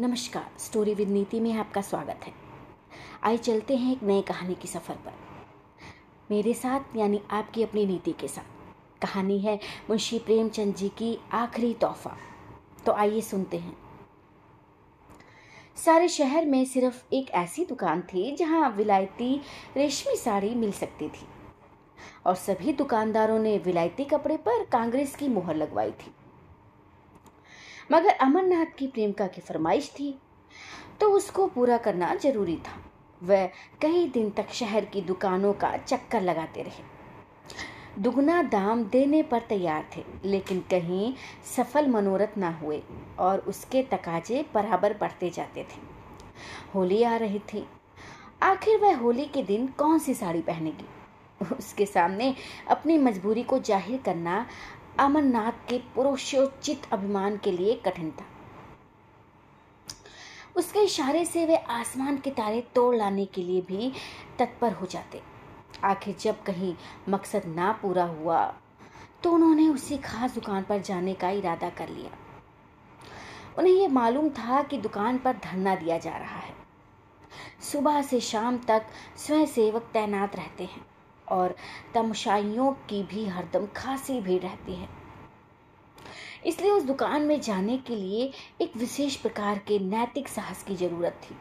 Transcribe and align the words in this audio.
नमस्कार 0.00 0.50
story 0.58 0.94
with 0.94 1.08
नीति 1.08 1.40
में 1.40 1.52
आपका 1.52 1.80
स्वागत 1.80 2.20
है। 2.24 2.32
आइए 3.22 3.36
चलते 3.36 3.76
हैं 3.76 3.92
एक 3.92 4.02
नए 4.02 4.22
कहानी 4.22 4.54
की 4.54 4.68
सफ़र 4.68 4.94
पर। 4.94 5.12
मेरे 6.30 6.54
साथ, 6.54 6.96
यानी 6.96 7.22
आपकी 7.30 7.62
अपनी 7.62 7.86
नीति 7.86 8.12
के 8.12 8.28
साथ। 8.28 8.42
कहानी 9.02 9.38
है 9.38 9.56
मुंशी 9.90 10.18
प्रेमचंद 10.18 10.74
जी 10.74 10.88
की 10.88 11.18
आखिरी 11.32 11.74
तोहफा। 11.74 12.16
तो 12.86 12.92
आइए 12.92 13.20
सुनते 13.20 13.56
हैं। 13.56 13.76
सारे 15.76 16.08
शहर 16.08 16.46
में 16.46 16.64
सिर्फ़ 16.64 17.04
एक 17.12 17.30
ऐसी 17.30 17.64
दुकान 17.64 18.00
थी 18.00 18.36
जहाँ 18.36 18.70
विलायती 18.70 19.40
रेशमी 19.76 20.16
साड़ी 20.16 20.54
मिल 20.54 20.72
सकती 20.72 21.08
थी। 21.08 21.26
और 22.26 22.34
सभी 22.34 22.72
दुकानदारों 22.72 23.38
ने 23.38 23.58
विलायती 23.58 24.04
कपड़े 24.04 24.36
पर 24.36 24.64
कांग्रेस 24.64 25.16
की 25.16 25.28
मोहर 25.28 25.56
लगवाई 25.56 25.90
थी। 25.90 26.14
मगर 27.90 28.14
अमरनाथ 28.16 28.76
की 28.78 28.86
प्रेमिका 28.86 29.26
की 29.26 29.40
फरमाइश 29.40 29.90
थी 29.90 30.14
तो 31.00 31.10
उसको 31.12 31.46
पूरा 31.48 31.76
करना 31.78 32.14
ज़रूरी 32.16 32.56
था। 32.58 32.82
वह 33.20 33.46
कई 33.82 34.06
दिन 34.08 34.30
तक 34.30 34.50
शहर 34.52 34.84
की 34.84 35.00
दुकानों 35.02 35.52
का 35.54 35.76
चक्कर 35.78 36.22
लगाते 36.22 36.62
रहे। 36.62 36.96
दुगना 37.98 38.42
दाम 38.44 38.84
देने 38.84 39.22
पर 39.22 39.42
तैयार 39.48 39.88
थे, 39.96 40.04
लेकिन 40.24 40.60
कहीं 40.70 41.12
सफल 41.46 41.88
मनोरथ 41.88 42.36
ना 42.38 42.50
हुए 42.58 42.82
और 43.18 43.38
उसके 43.48 43.82
तकाजे 43.82 44.44
बराबर 44.54 44.96
बढ़ते 45.00 45.30
जाते 45.30 45.62
थे। 45.62 45.80
होली 46.74 47.02
आ 47.02 47.16
रही 47.16 47.38
थी। 47.52 47.66
आखिर 48.42 48.78
वह 48.80 48.96
होली 48.96 49.24
के 49.24 49.42
दिन 49.42 49.66
कौन 49.78 49.98
सी 49.98 50.14
साड़ी 50.14 50.40
पहनेगी? 50.40 50.86
उसके 51.54 51.86
सामने 51.86 52.34
अपनी 52.70 52.98
मजबूरी 52.98 53.42
को 53.42 53.58
ज़ाहिर 53.60 54.00
करना 54.04 54.44
अमरनाथ 54.98 55.68
के 55.68 55.78
पुरुषोचित 55.94 56.92
अभिमान 56.92 57.36
के 57.36 57.52
लिए 57.52 57.74
कठिन 57.86 58.10
था। 58.10 58.24
उसके 60.56 60.80
इशारे 60.80 61.24
से 61.24 61.44
वे 61.46 61.56
आसमान 61.56 62.16
के 62.18 62.30
तारे 62.30 62.60
तोड़ 62.74 62.94
लाने 62.96 63.24
के 63.26 63.42
लिए 63.42 63.60
भी 63.60 63.92
तत्पर 64.38 64.72
हो 64.72 64.86
जाते। 64.86 65.20
आखिर 65.84 66.16
जब 66.20 66.42
कहीं 66.42 66.74
मकसद 67.08 67.42
ना 67.46 67.72
पूरा 67.72 68.04
हुआ 68.06 68.44
तो 69.22 69.32
उन्होंने 69.32 69.68
उसी 69.68 69.96
खास 69.98 70.34
दुकान 70.34 70.62
पर 70.62 70.80
जाने 70.80 71.14
का 71.14 71.30
इरादा 71.30 71.68
कर 71.70 71.88
लिया। 71.88 72.10
उन्हें 73.58 73.72
यह 73.72 73.88
मालूम 73.88 74.28
था 74.30 74.62
कि 74.62 74.78
दुकान 74.78 75.18
पर 75.18 75.36
धरना 75.44 75.74
दिया 75.76 75.98
जा 75.98 76.16
रहा 76.16 76.38
है। 76.38 76.54
सुबह 77.62 78.00
से 78.02 78.20
शाम 78.20 78.58
तक 78.58 78.86
स्वयं 79.16 79.46
सेवक 79.46 79.90
तैनात 79.92 80.36
रहते 80.36 80.64
हैं। 80.64 80.84
और 81.30 81.54
तमशाइयों 81.94 82.72
की 82.72 83.02
भी 83.02 83.26
हरदम 83.26 83.66
खासी 83.66 84.20
भीड़ 84.20 84.42
रहती 84.42 84.74
है। 84.74 84.88
इसलिए 86.46 86.70
उस 86.70 86.82
दुकान 86.82 87.22
में 87.22 87.40
जाने 87.40 87.78
के 87.78 87.96
लिए 87.96 88.32
एक 88.60 88.76
विशेष 88.76 89.16
प्रकार 89.16 89.58
के 89.58 89.78
नैतिक 89.78 90.28
साहस 90.28 90.62
की 90.62 90.76
ज़रूरत 90.76 91.20
थी। 91.24 91.36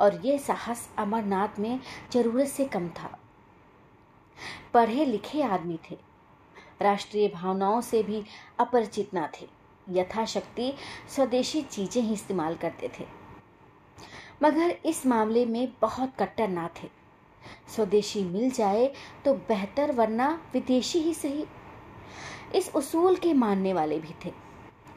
और 0.00 0.26
यह 0.26 0.38
साहस 0.38 0.88
अमरनाथ 0.98 1.58
में 1.58 1.80
ज़रूरत 2.12 2.46
से 2.46 2.64
कम 2.64 2.88
था। 2.88 3.18
पढ़े 4.74 5.04
लिखे 5.04 5.42
आदमी 5.42 5.78
थे। 5.90 5.98
राष्ट्रीय 6.82 7.28
भावनाओं 7.28 7.80
से 7.80 8.02
भी 8.02 8.24
अपरिचित 8.60 9.10
न 9.14 9.28
थे। 9.40 9.46
यथाशक्ति 9.88 10.72
स्वदेशी 11.14 11.62
चीज़ें 11.62 12.02
ही 12.02 12.12
इस्तेमाल 12.12 12.54
करते 12.54 12.90
थे। 12.98 13.04
मगर 14.42 14.70
इस 14.84 15.06
मामले 15.06 15.46
में 15.46 15.72
बहुत 15.80 16.12
कट्टर 16.18 16.48
ना 16.48 16.68
थे। 16.82 16.88
स्वदेशी 17.68 18.22
मिल 18.24 18.50
जाए 18.50 18.86
तो 19.24 19.34
बेहतर, 19.48 19.92
वरना 19.92 20.28
विदेशी 20.52 20.98
ही 20.98 21.14
सही। 21.14 21.44
इस 22.54 22.70
उसूल 22.74 23.16
के 23.16 23.32
मानने 23.34 23.72
वाले 23.72 23.98
भी 23.98 24.14
थे। 24.24 24.32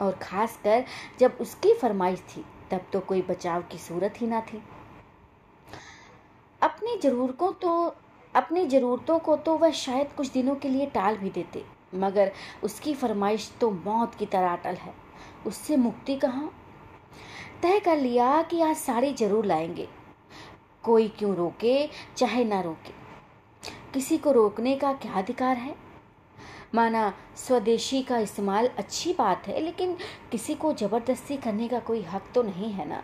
और 0.00 0.12
खासकर 0.22 0.84
जब 1.20 1.36
उसकी 1.40 1.74
फरमाइश 1.74 2.20
थी, 2.28 2.44
तब 2.70 2.86
तो 2.92 3.00
कोई 3.00 3.22
बचाव 3.22 3.62
की 3.62 3.78
सूरत 3.78 4.20
ही 4.20 4.26
ना 4.26 4.40
थी। 4.42 4.62
अपनी 6.62 6.96
जरूरतों 6.98 7.52
तो 7.52 7.94
अपनी 8.34 8.66
ज़रूरतों 8.66 9.18
को 9.18 9.36
तो 9.36 9.56
वह 9.56 9.70
शायद 9.70 10.12
कुछ 10.12 10.30
दिनों 10.32 10.54
के 10.54 10.68
लिए 10.68 10.86
टाल 10.86 11.16
भी 11.16 11.30
देते, 11.30 11.64
मगर 11.94 12.32
उसकी 12.64 12.94
फरमाइश 12.94 13.50
तो 13.60 13.70
मौत 13.70 14.14
की 14.14 14.26
तरह 14.26 14.52
अटल 14.52 14.74
है। 14.74 14.94
उससे 15.46 15.76
मुक्ति 15.76 16.16
कहाँ? 16.16 16.50
तय 17.62 17.78
कर 17.80 17.96
लिया 17.96 18.40
कि 18.42 18.60
आज 18.60 18.76
साड़ी 18.76 19.12
ज़रूर 19.14 19.46
लाएँगे। 19.46 19.88
कोई 20.84 21.08
क्यों 21.08 21.34
रोके, 21.36 21.88
चाहे 22.16 22.44
ना 22.44 22.60
रोके। 22.60 22.92
किसी 23.92 24.18
को 24.18 24.32
रोकने 24.32 24.74
का 24.76 24.92
क्या 24.92 25.12
अधिकार 25.12 25.56
है? 25.56 25.74
माना 26.74 27.12
स्वदेशी 27.36 28.02
का 28.02 28.18
इस्तेमाल 28.18 28.68
अच्छी 28.68 29.12
बात 29.12 29.46
है, 29.48 29.60
लेकिन 29.60 29.96
किसी 30.32 30.54
को 30.54 30.72
ज़बरदस्ती 30.72 31.36
करने 31.36 31.68
का 31.68 31.78
कोई 31.80 32.02
हक 32.02 32.30
तो 32.34 32.42
नहीं 32.42 32.70
है 32.72 32.88
ना? 32.88 33.02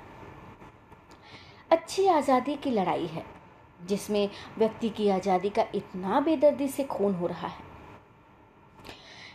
अच्छी 1.71 2.07
आज़ादी 2.07 2.57
की 2.57 2.71
लड़ाई 2.71 3.07
है, 3.07 3.25
जिसमें 3.81 4.29
व्यक्ति 4.59 4.89
की 4.89 5.09
आज़ादी 5.09 5.51
का 5.51 5.65
इतना 5.75 6.21
बेदर्दी 6.21 6.69
से 6.69 6.85
खून 6.85 7.15
हो 7.15 7.27
रहा 7.27 7.49
है। 7.49 7.69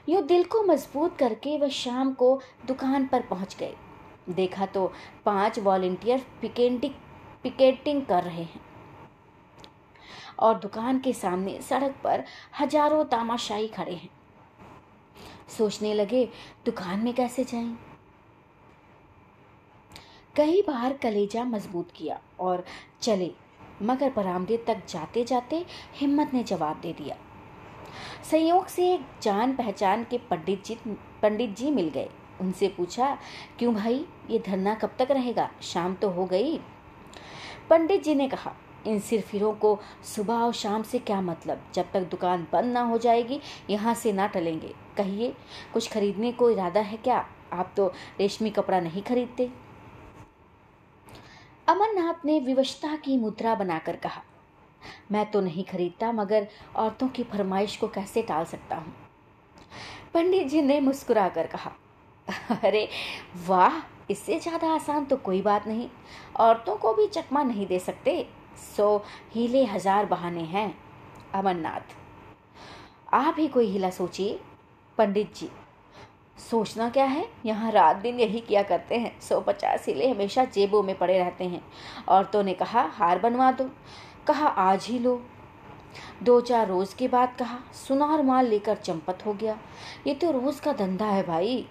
यूँ 0.09 0.21
दिल 0.23 0.43
को 0.43 0.63
मज़बूत 0.63 1.17
करके 1.17 1.57
वह 1.57 1.69
शाम 1.69 2.13
को 2.13 2.39
दुकान 2.67 3.05
पर 3.07 3.21
पहुँच 3.21 3.55
गए। 3.59 3.73
देखा 4.29 4.65
तो 4.65 4.91
पाँच 5.25 5.59
वॉलेंटियर 5.59 6.25
पिकेटिंग 6.41 6.93
पिकेटिंग 7.45 8.05
कर 8.05 8.23
रहे 8.23 8.43
हैं। 8.43 8.61
और 10.39 10.59
दुकान 10.59 10.99
के 10.99 11.13
सामने 11.13 11.59
सड़क 11.61 11.95
पर 12.03 12.23
हज़ारों 12.59 13.03
तामाशाई 13.05 13.67
खड़े 13.67 13.93
हैं। 13.93 14.09
सोचने 15.57 15.93
लगे, 15.93 16.25
दुकान 16.65 16.99
में 16.99 17.13
कैसे 17.13 17.43
जाएँ? 17.43 17.77
कई 20.35 20.61
बार 20.61 20.93
कलेजा 20.93 21.43
मज़बूत 21.43 21.91
किया 21.91 22.19
और 22.39 22.63
चले, 23.01 23.31
मगर 23.81 24.11
बरामदे 24.13 24.57
तक 24.57 24.81
जाते 24.89 25.23
जाते 25.23 25.65
हिम्मत 25.95 26.33
ने 26.33 26.43
जवाब 26.43 26.79
दे 26.81 26.93
दिया। 26.93 27.17
संयोग 28.31 28.67
से 28.67 28.93
एक 28.93 29.05
जान 29.21 29.55
पहचान 29.55 30.03
के 30.03 30.17
पंडित 30.29 30.65
जी 30.65 30.77
पंडित 31.21 31.55
जी 31.55 31.71
मिल 31.71 31.89
गए। 31.89 32.09
उनसे 32.41 32.67
पूछा, 32.67 33.17
क्यों 33.59 33.73
भाई, 33.75 34.05
ये 34.29 34.39
धरना 34.39 34.73
कब 34.75 34.95
तक 34.99 35.11
रहेगा? 35.11 35.49
शाम 35.61 35.93
तो 35.93 36.09
हो 36.09 36.25
गई। 36.25 36.59
पंडित 37.69 38.03
जी 38.03 38.15
ने 38.15 38.27
कहा, 38.27 38.53
इन 38.87 38.99
सिरफिरों 38.99 39.53
को 39.53 39.79
सुबह 40.03 40.33
और 40.33 40.53
शाम 40.53 40.83
से 40.83 40.99
क्या 40.99 41.21
मतलब? 41.21 41.61
जब 41.73 41.91
तक 41.91 42.01
दुकान 42.01 42.47
बंद 42.51 42.73
ना 42.73 42.81
हो 42.81 42.97
जाएगी, 42.97 43.39
यहाँ 43.69 43.93
से 43.93 44.13
ना 44.13 44.27
टलेंगे। 44.27 44.73
कहिए, 44.97 45.33
कुछ 45.73 45.91
खरीदने 45.91 46.31
को 46.31 46.49
इरादा 46.49 46.81
है 46.81 46.97
क्या? 46.97 47.25
आप 47.53 47.73
तो 47.77 47.87
रेशमी 48.19 48.49
कपड़ा 48.49 48.79
नहीं 48.79 49.01
खरीदते। 49.01 49.51
अमरनाथ 51.67 52.25
ने 52.25 52.39
विवशता 52.39 52.95
की 52.95 53.17
मुद्रा 53.17 53.55
बनाकर 53.55 53.95
कहा, 53.95 54.21
मैं 55.11 55.31
तो 55.31 55.41
नहीं 55.41 55.63
खरीदता, 55.63 56.11
मगर 56.11 56.47
औरतों 56.75 57.07
की 57.07 57.23
फरमाइश 57.23 57.77
को 57.77 57.87
कैसे 57.87 58.21
टाल 58.21 58.45
सकता 58.45 58.75
हूँ? 58.75 58.93
पंडित 60.13 60.47
जी 60.47 60.61
ने 60.61 60.79
मुस्कुरा 60.79 61.27
कर 61.29 61.47
कहा, 61.47 61.71
अरे, 62.63 62.87
वाह! 63.47 63.79
इससे 64.09 64.39
ज़्यादा 64.39 64.73
आसान 64.73 65.05
तो 65.05 65.17
कोई 65.17 65.41
बात 65.41 65.67
नहीं। 65.67 65.89
औरतों 66.37 66.75
को 66.75 66.93
भी 66.93 67.07
चकमा 67.07 67.43
नहीं 67.43 67.67
दे 67.67 67.79
सकते। 67.79 68.27
सो 68.75 69.03
हीले 69.33 69.63
हज़ार 69.65 70.05
बहाने 70.05 70.43
हैं, 70.43 70.73
अमरनाथ। 71.33 71.95
आप 73.13 73.35
ही 73.39 73.47
कोई 73.47 73.65
हिला 73.65 73.89
सोचिए, 73.89 74.39
पंडित 74.97 75.35
जी। 75.35 75.49
सोचना 76.41 76.89
क्या 76.89 77.05
है? 77.05 77.25
यहाँ 77.45 77.71
रात 77.71 77.95
दिन 77.95 78.19
यही 78.19 78.39
किया 78.39 78.63
करते 78.63 78.95
हैं। 78.95 79.19
सौ 79.21 79.39
पचास 79.41 79.87
हिले 79.87 80.09
हमेशा 80.09 80.43
जेबों 80.45 80.81
में 80.83 80.97
पड़े 80.97 81.17
रहते 81.17 81.43
हैं। 81.43 81.61
औरतों 82.07 82.43
ने 82.43 82.53
कहा, 82.53 82.81
हार 82.93 83.19
बनवा 83.19 83.51
दो। 83.51 83.69
कहा, 84.27 84.47
आज 84.47 84.85
ही 84.85 84.99
लो। 84.99 85.21
दो 86.23 86.39
चार 86.41 86.67
रोज 86.67 86.93
के 86.93 87.07
बाद 87.07 87.35
कहा, 87.39 87.57
सुनार 87.77 88.21
माल 88.21 88.45
लेकर 88.45 88.75
चंपत 88.75 89.25
हो 89.25 89.33
गया। 89.33 89.57
ये 90.07 90.13
तो 90.13 90.31
रोज 90.31 90.59
का 90.59 90.73
धंधा 90.73 91.05
है 91.05 91.23
भाई। 91.23 91.65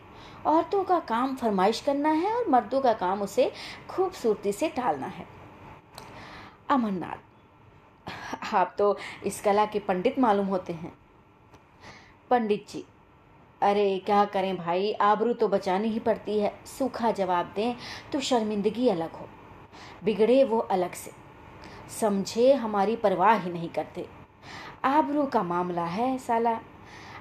औरतों 0.47 0.83
का 0.85 0.99
काम 1.01 1.35
फरमाइश 1.37 1.81
करना 1.81 2.09
है 2.09 2.35
और 2.35 2.49
मर्दों 2.49 2.81
का 2.81 2.93
काम 2.93 3.23
उसे 3.23 3.51
खूबसूरती 3.91 4.53
से 4.53 4.69
टालना 4.69 5.07
है। 5.07 5.27
अमरनाथ, 6.71 8.55
आप 8.55 8.75
तो 8.79 8.97
इस 9.27 9.41
कला 9.41 9.65
के 9.67 9.79
पंडित 9.79 10.19
मालूम 10.19 10.47
होते 10.47 10.73
हैं। 10.73 10.93
पंडित 12.31 12.69
जी, 12.69 12.85
अरे 13.63 13.99
क्या 13.99 14.25
करें 14.25 14.57
भाई, 14.57 14.93
आबरू 14.93 15.33
तो 15.33 15.49
बचानी 15.49 15.89
ही 15.89 15.99
पड़ती 15.99 16.39
है। 16.41 16.53
सूखा 16.67 17.11
जवाब 17.11 17.53
दें 17.57 17.75
तो 18.13 18.21
शर्मिंदगी 18.21 18.89
अलग 18.89 19.13
हो। 19.13 19.29
बिगड़े 20.05 20.43
वो 20.45 20.59
अलग 20.59 20.93
से। 20.93 21.11
समझे 22.01 22.53
हमारी 22.53 22.97
परवाह 22.97 23.35
ही 23.35 23.53
नहीं 23.53 23.69
करते। 23.69 24.07
आबरू 24.85 25.25
का 25.27 25.43
मामला 25.43 25.85
है 25.85 26.17
साला। 26.19 26.59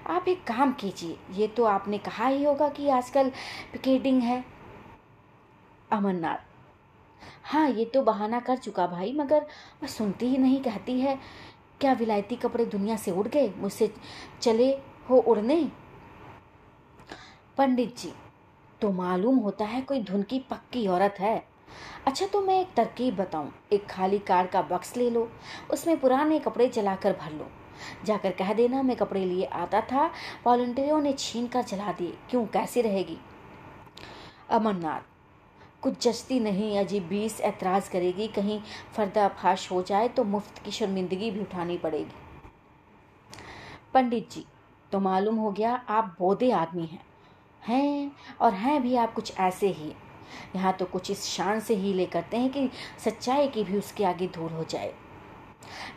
आप 0.06 0.28
एक 0.28 0.44
काम 0.44 0.72
कीजिए, 0.74 1.18
ये 1.32 1.48
तो 1.48 1.64
आपने 1.64 1.98
कहा 1.98 2.28
ही 2.28 2.44
होगा 2.44 2.70
कि 2.70 2.90
आजकल 2.90 3.30
पिकेटिंग 3.74 4.22
है। 4.22 4.44
अमरनाथ। 5.92 6.52
हाँ 7.44 7.70
ये 7.70 7.86
तो 7.86 8.02
बहाना 8.02 8.40
कर 8.40 8.58
चुका 8.58 8.88
भाई, 8.88 9.14
मगर 9.14 9.46
वह 9.82 9.88
सुनती 9.88 10.28
ही 10.28 10.38
नहीं 10.38 10.62
कहती 10.62 11.00
है, 11.02 11.18
क्या 11.82 11.94
विलायती 11.94 12.36
कपड़े 12.36 12.66
दुनिया 12.66 12.96
से 12.96 13.12
उड़ 13.12 13.28
गए? 13.28 13.54
मुझसे 13.58 13.94
चले 14.42 14.70
हो 15.10 15.18
उड़ने? 15.18 15.64
पंडित 17.58 17.98
जी 17.98 18.14
तो 18.82 18.92
मालूम 18.92 19.38
होता 19.38 19.66
है 19.66 19.82
कोई 19.82 20.04
धुन 20.04 20.24
की 20.24 20.40
पक्की 20.40 20.88
औरत 20.88 21.16
है। 21.20 21.38
अच्छा 22.08 22.26
तो 22.26 22.42
मैं 22.42 22.60
एक 22.62 22.74
तरकीब 22.76 23.16
बताऊँ। 23.16 23.52
एक 23.74 23.88
खाली 23.90 24.20
कार 24.20 24.48
का 24.48 24.62
बक्स 24.62 24.96
ले 24.98 25.10
लो, 25.10 25.30
उसमें 25.72 26.00
पुराने 26.00 26.40
कपड़े 26.40 26.68
जलाकर 26.68 27.14
भर 27.14 27.32
लो। 27.32 27.50
जाकर 28.06 28.32
कह 28.32 28.54
देना, 28.54 28.82
मैं 28.82 28.96
कपड़े 28.98 29.26
लिए 29.26 29.46
आता 29.46 29.82
था, 29.82 30.10
वॉल्टियरों 30.46 31.02
ने 31.02 31.14
छीन 31.14 31.48
कर 31.48 31.64
जला 31.64 31.92
दिए। 31.92 32.14
क्यों, 32.30 32.46
कैसी 32.46 32.82
रहेगी? 32.82 33.18
अमरनाथ, 34.50 35.02
कुछ 35.82 36.02
जचती 36.02 36.40
नहीं, 36.40 36.78
अजीब 36.80 37.08
बीस 37.08 37.40
ऐतराज़ 37.42 37.90
करेगी। 37.92 38.28
कहीं 38.28 38.60
फर्दाफाश 38.96 39.72
हो 39.72 39.82
जाए 39.82 40.08
तो 40.08 40.24
मुफ़्त 40.24 40.64
की 40.66 40.72
शर्मिंदगी 40.72 41.32
भी 41.32 41.40
उठानी 41.40 41.78
पड़ेगी। 41.78 42.12
पंडित 43.94 44.32
जी 44.32 44.46
तो 44.92 45.00
मालूम 45.00 45.36
हो 45.36 45.52
गया, 45.52 45.74
आप 45.90 46.16
बोधे 46.20 46.52
आदमी 46.52 46.86
हैं। 46.86 47.02
हैं 47.64 48.12
और 48.42 48.54
हैं 48.54 48.82
भी 48.82 48.96
आप 48.96 49.14
कुछ 49.14 49.38
ऐसे 49.38 49.68
ही। 49.68 49.94
यहाँ 50.56 50.74
तो 50.74 50.86
कुछ 50.86 51.12
इस 51.12 51.24
शान 51.26 51.60
से 51.60 51.76
ही 51.76 51.94
ले 51.94 52.06
करते 52.06 52.38
हैं 52.38 52.50
कि 52.50 52.70
सच्चाई 53.06 53.48
की 53.48 53.64
भी 53.64 53.78
उसके 53.78 54.04
आगे 54.06 54.28
धूल 54.28 54.52
हो 54.52 54.64
जाए। 54.64 54.94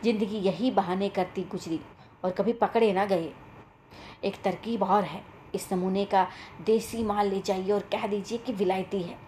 ज़िंदगी 0.05 0.39
यही 0.39 0.71
बहाने 0.71 1.09
करती 1.09 1.43
गुजरी 1.43 1.81
और 2.25 2.31
कभी 2.31 2.53
पकड़े 2.55 2.93
ना 2.93 3.05
गए। 3.05 3.33
एक 4.25 4.37
तरकीब 4.43 4.83
और 4.83 5.05
है। 5.05 5.23
इस 5.55 5.73
नमूने 5.73 6.05
का 6.05 6.27
देसी 6.67 7.03
माल 7.03 7.29
ले 7.29 7.41
जाइए 7.41 7.73
और 7.73 7.89
कह 7.93 8.07
दीजिए 8.07 8.39
कि 8.39 8.53
विलायती 8.53 9.03
है। 9.03 9.19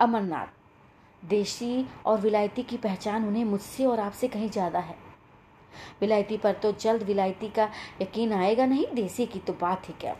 अमरनाथ 0.00 0.46
देशी 1.22 1.86
और 2.06 2.20
विलायती 2.20 2.62
की 2.62 2.76
पहचान 2.76 3.26
उन्हें 3.26 3.44
मुझसे 3.44 3.84
और 3.86 4.00
आपसे 4.00 4.28
कहीं 4.28 4.48
ज़्यादा 4.50 4.78
है। 4.78 4.96
विलायती 6.00 6.36
पर 6.36 6.52
तो 6.52 6.72
जल्द 6.72 7.02
विलायती 7.02 7.48
का 7.48 7.68
यकीन 8.02 8.32
आएगा 8.32 8.66
नहीं, 8.66 8.86
देसी 8.94 9.26
की 9.26 9.38
तो 9.38 9.52
बात 9.52 9.88
ही 9.88 9.94
क्या। 10.00 10.16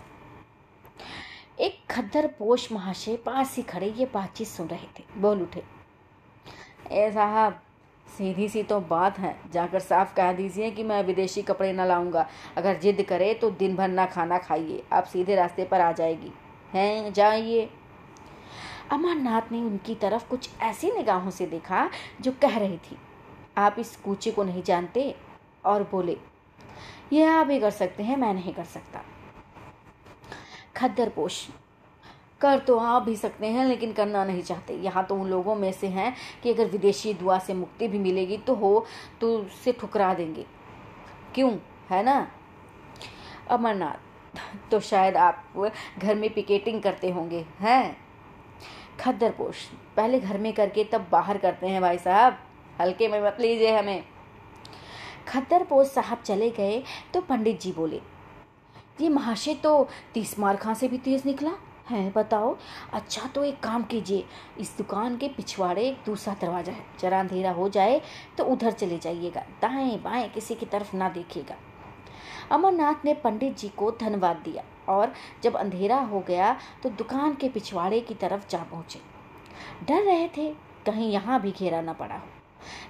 एक 1.60 1.78
खद्दर 1.90 2.26
पोष 2.38 2.70
महाशय 2.72 3.16
पास 3.16 3.56
ही 3.56 3.62
खड़े 3.62 3.90
ये 3.90 4.06
बातचीत 4.14 4.48
सुन 4.48 4.68
रहे 4.68 4.86
थे। 4.98 5.04
बोल 5.16 5.42
उठे, 5.42 5.62
ए 6.92 7.10
साहब 7.12 7.60
सीधी 8.18 8.48
सी 8.48 8.62
तो 8.62 8.80
बात 8.80 9.18
है। 9.18 9.36
जाकर 9.52 9.80
साफ़ 9.80 10.14
कह 10.14 10.32
दीजिए 10.32 10.70
कि 10.70 10.82
मैं 10.82 11.02
विदेशी 11.02 11.42
कपड़े 11.42 11.72
न 11.72 11.80
लाऊँगा। 11.80 12.26
अगर 12.56 12.76
जिद 12.76 13.02
करे 13.08 13.34
तो 13.34 13.50
दिन 13.50 13.76
भर 13.76 13.88
ना 13.88 14.06
खाना 14.06 14.38
खाइए। 14.38 14.82
आप 14.92 15.04
सीधे 15.04 15.34
रास्ते 15.34 15.64
पर 15.64 15.80
आ 15.80 15.92
जाएगी। 15.92 16.32
हैं, 16.72 17.12
जाइए। 17.12 17.70
अमरनाथ 18.92 19.52
ने 19.52 19.62
उनकी 19.62 19.94
तरफ़ 19.94 20.28
कुछ 20.28 20.48
ऐसी 20.60 20.90
निगाहों 20.92 21.30
से 21.30 21.46
देखा 21.46 21.88
जो 22.20 22.32
कह 22.42 22.58
रही 22.58 22.78
थी। 22.78 22.96
आप 23.58 23.76
इस 23.78 23.96
कूचे 23.96 24.30
को 24.30 24.44
नहीं 24.44 24.62
जानते? 24.62 25.14
और 25.64 25.82
बोले 25.82 26.16
ये 27.12 27.24
आप 27.24 27.50
ही 27.50 27.60
कर 27.60 27.70
सकते 27.70 28.02
हैं, 28.02 28.16
मैं 28.16 28.34
नहीं 28.34 28.54
कर 28.54 28.64
सकता। 28.64 29.00
खद्दर 30.76 31.08
पोष 31.08 31.46
कर 32.44 32.58
तो 32.58 32.78
आ 32.78 32.98
भी 33.00 33.16
सकते 33.16 33.46
हैं, 33.46 33.64
लेकिन 33.66 33.92
करना 33.92 34.24
नहीं 34.24 34.42
चाहते। 34.42 34.74
यहाँ 34.76 35.04
तो 35.06 35.16
उन 35.16 35.28
लोगों 35.28 35.54
में 35.56 35.70
से 35.72 35.86
हैं 35.88 36.14
कि 36.42 36.52
अगर 36.52 36.70
विदेशी 36.70 37.14
दुआ 37.14 37.38
से 37.38 37.54
मुक्ति 37.54 37.88
भी 37.88 37.98
मिलेगी 37.98 38.36
तो 38.38 38.54
हो 38.54 38.84
तो 39.20 39.36
उससे 39.38 39.72
ठुकरा 39.72 40.12
देंगे। 40.14 40.46
क्यों? 41.34 41.50
है 41.90 42.02
ना? 42.02 42.26
अमरनाथ 43.50 44.70
तो 44.70 44.80
शायद 44.82 45.16
आप 45.16 45.70
घर 45.98 46.14
में 46.14 46.32
पिकेटिंग 46.34 46.82
करते 46.82 47.10
होंगे, 47.10 47.44
हैं? 47.60 47.96
खद्दर 49.00 49.30
पोष 49.30 49.64
पहले 49.96 50.20
घर 50.20 50.38
में 50.38 50.52
करके 50.52 50.84
तब 50.84 51.06
बाहर 51.12 51.38
करते 51.38 51.66
हैं 51.66 51.80
भाई 51.82 51.98
साहब। 51.98 52.38
हल्के 52.80 53.08
में 53.08 53.20
मत 53.22 53.36
लीजिए 53.40 53.76
हमें। 53.78 54.04
खद्दर 55.28 55.62
पोष 55.64 55.86
साहब 55.86 56.22
चले 56.22 56.50
गए 56.50 56.82
तो 57.14 57.20
पंडित 57.20 57.60
जी 57.60 57.72
बोले 57.72 58.00
ये 59.00 59.08
महाशय 59.08 59.54
तो 59.54 59.88
तीस 60.14 60.38
मार 60.38 60.56
खां 60.56 60.74
से 60.74 60.88
भी 60.88 60.98
तेज 60.98 61.22
निकला? 61.26 61.50
है, 61.86 62.10
बताओ। 62.12 62.56
अच्छा 62.92 63.26
तो 63.26 63.44
एक 63.44 63.58
काम 63.60 63.82
कीजिए, 63.84 64.24
इस 64.60 64.76
दुकान 64.78 65.16
के 65.16 65.28
पिछवाड़े 65.28 65.82
एक 65.82 65.98
दूसरा 66.06 66.34
दरवाज़ा 66.40 66.72
है। 66.72 66.84
जरा 67.00 67.20
अंधेरा 67.20 67.50
हो 67.52 67.68
जाए 67.68 68.00
तो 68.38 68.44
उधर 68.44 68.72
चले 68.72 68.98
जाइएगा। 68.98 69.40
दाएँ 69.62 69.98
बाएँ 69.98 70.28
किसी 70.28 70.54
की 70.54 70.66
तरफ़ 70.66 70.96
ना 70.96 71.08
देखिएगा। 71.10 71.56
अमरनाथ 72.50 73.04
ने 73.04 73.14
पंडित 73.14 73.56
जी 73.58 73.68
को 73.68 73.90
धन्यवाद 74.00 74.36
दिया 74.44 74.62
और 74.88 75.12
जब 75.42 75.56
अंधेरा 75.56 75.98
हो 76.02 76.20
गया 76.20 76.56
तो 76.82 76.90
दुकान 76.92 77.34
के 77.34 77.48
पिछवाड़े 77.48 78.00
की 78.00 78.14
तरफ़ 78.14 78.48
जा 78.50 78.62
पहुँचे। 78.62 79.00
डर 79.88 80.02
रहे 80.02 80.28
थे, 80.28 80.48
कहीं 80.86 81.10
यहाँ 81.12 81.40
भी 81.40 81.52
घेरा 81.52 81.80
ना 81.82 81.92
पड़ा 81.92 82.14
हो, 82.14 82.26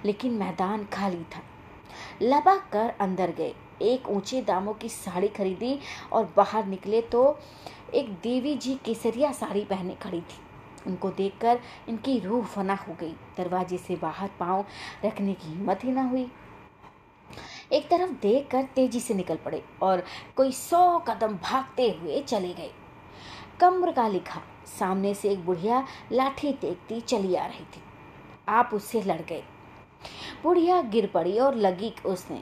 लेकिन 0.05 0.33
मैदान 0.33 0.85
खाली 0.93 1.23
था। 1.25 1.41
लबक 2.21 2.67
कर 2.71 2.93
अंदर 2.99 3.31
गए। 3.31 3.53
एक 3.81 4.09
ऊँचे 4.09 4.41
दामों 4.41 4.73
की 4.73 4.89
साड़ी 4.89 5.27
खरीदी 5.27 5.79
और 6.13 6.33
बाहर 6.37 6.65
निकले 6.65 7.01
तो 7.01 7.37
एक 7.93 8.09
देवी 8.13 8.55
जी 8.55 8.75
केसरिया 8.75 9.31
साड़ी 9.31 9.63
पहने 9.63 9.95
खड़ी 9.95 10.21
थी। 10.21 10.43
उनको 10.87 11.09
देखकर 11.09 11.59
इनकी 11.89 12.19
रूह 12.19 12.45
फना 12.45 12.75
हो 12.77 12.95
गई। 12.99 13.13
दरवाजे 13.37 13.77
से 13.77 13.95
बाहर 13.95 14.29
पाँव 14.39 14.65
रखने 15.05 15.33
की 15.33 15.47
हिम्मत 15.47 15.83
ही 15.83 15.91
ना 15.91 16.03
हुई। 16.03 16.27
एक 17.73 17.87
तरफ़ 17.89 18.11
देख 18.21 18.47
कर 18.51 18.63
तेज़ी 18.75 18.99
से 18.99 19.13
निकल 19.13 19.35
पड़े 19.35 19.63
और 19.81 20.03
कोई 20.35 20.51
सौ 20.51 20.97
कदम 20.99 21.37
भागते 21.43 21.89
हुए 21.91 22.21
चले 22.21 22.53
गए। 22.53 22.71
कम्र 23.59 23.91
का 23.91 24.07
लिखा, 24.07 24.41
सामने 24.79 25.13
से 25.13 25.29
एक 25.29 25.45
बुढ़िया 25.45 25.85
लाठी 26.11 26.51
देखती 26.51 27.01
चली 27.01 27.35
आ 27.35 27.45
रही 27.45 27.63
थी। 27.65 27.81
आप 28.49 28.69
उससे 28.73 29.01
लड़ 29.01 29.21
गए। 29.21 29.43
बुढ़िया 30.43 30.81
गिर 30.81 31.07
पड़ी 31.07 31.37
और 31.39 31.55
लगी 31.55 31.93
उसने। 32.05 32.41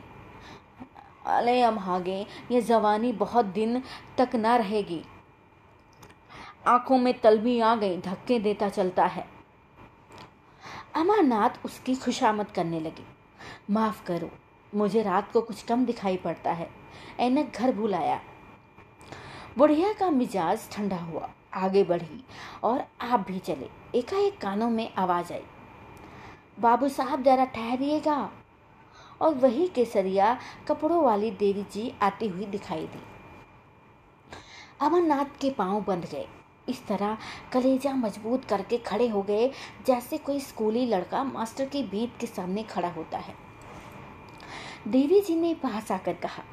अले 1.25 1.61
हम 1.61 1.79
हागे, 1.79 2.25
ये 2.51 2.61
जवानी 2.61 3.11
बहुत 3.11 3.45
दिन 3.45 3.83
तक 4.17 4.35
ना 4.35 4.55
रहेगी। 4.55 5.03
आँखों 6.67 6.97
में 6.97 7.19
तलबी 7.19 7.59
आ 7.59 7.75
गई, 7.75 7.97
धक्के 7.97 8.39
देता 8.39 8.69
चलता 8.69 9.05
है। 9.05 9.27
अमरनाथ 10.95 11.49
उसकी 11.65 11.95
खुशामद 11.95 12.51
करने 12.51 12.79
लगी। 12.79 13.05
माफ़ 13.69 14.05
करो, 14.05 14.31
मुझे 14.75 15.03
रात 15.03 15.31
को 15.31 15.41
कुछ 15.41 15.63
कम 15.63 15.85
दिखाई 15.85 16.17
पड़ता 16.17 16.51
है। 16.51 16.69
ऐनक 17.19 17.57
घर 17.57 17.71
भुलाया 17.71 18.21
बुढ़िया 19.57 19.93
का 19.93 20.09
मिजाज 20.09 20.69
ठंडा 20.71 20.97
हुआ, 20.97 21.29
आगे 21.53 21.83
बढ़ी 21.83 22.23
और 22.63 22.83
आप 23.01 23.19
भी 23.19 23.39
चले। 23.39 23.69
एकाएक 23.95 24.41
कानों 24.41 24.69
में 24.69 24.93
आवाज़ 24.95 25.33
आई। 25.33 25.43
बाबू 26.59 26.87
साहब 26.87 27.23
जरा 27.23 27.45
ठहरिएगा। 27.45 28.31
और 29.23 29.33
वही 29.33 29.67
केसरिया 29.67 30.37
कपड़ों 30.67 31.03
वाली 31.03 31.31
देवी 31.33 31.65
जी 31.73 31.93
आती 32.01 32.27
हुई 32.27 32.45
दिखाई 32.45 32.85
दी। 32.85 33.01
अमरनाथ 34.81 35.39
के 35.41 35.49
पाँव 35.49 35.83
बंध 35.83 36.05
गए। 36.05 36.25
इस 36.69 36.85
तरह 36.87 37.17
कलेजा 37.53 37.93
मज़बूत 37.93 38.45
करके 38.45 38.77
खड़े 38.79 39.07
हो 39.07 39.21
गए, 39.21 39.49
जैसे 39.87 40.17
कोई 40.17 40.39
स्कूली 40.39 40.85
लड़का 40.85 41.23
मास्टर 41.23 41.65
की 41.65 41.83
बीत 41.83 42.17
के 42.19 42.27
सामने 42.27 42.63
खड़ा 42.63 42.89
होता 42.89 43.17
है। 43.17 43.35
देवी 44.87 45.19
जी 45.21 45.35
ने 45.35 45.53
पास 45.53 45.91
आकर 45.91 46.13
कहा, 46.13 46.43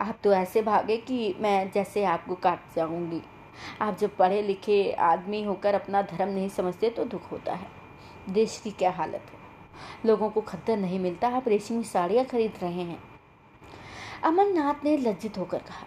आप 0.00 0.18
तो 0.24 0.32
ऐसे 0.32 0.62
भागे 0.62 0.96
कि 0.96 1.34
मैं 1.40 1.70
जैसे 1.70 2.04
आपको 2.04 2.34
काट 2.34 2.74
जाऊँगी। 2.76 3.22
आप 3.80 3.96
जब 3.98 4.16
पढ़े 4.16 4.42
लिखे 4.42 4.92
आदमी 4.92 5.42
होकर 5.42 5.74
अपना 5.74 6.02
धर्म 6.02 6.28
नहीं 6.28 6.48
समझते 6.48 6.90
तो 6.90 7.04
दुख 7.06 7.30
होता 7.32 7.54
है। 7.54 7.66
देश 8.30 8.60
की 8.64 8.70
क्या 8.70 8.90
हालत 8.90 9.26
है? 9.32 9.39
लोगों 10.06 10.30
को 10.30 10.40
खद्दर 10.42 10.76
नहीं 10.78 10.98
मिलता, 10.98 11.28
आप 11.28 11.48
रेशमी 11.48 11.84
साड़ियाँ 11.84 12.24
खरीद 12.24 12.58
रहे 12.62 12.82
हैं। 12.82 13.02
अमरनाथ 14.24 14.84
ने 14.84 14.96
लज्जित 14.96 15.38
होकर 15.38 15.58
कहा, 15.60 15.86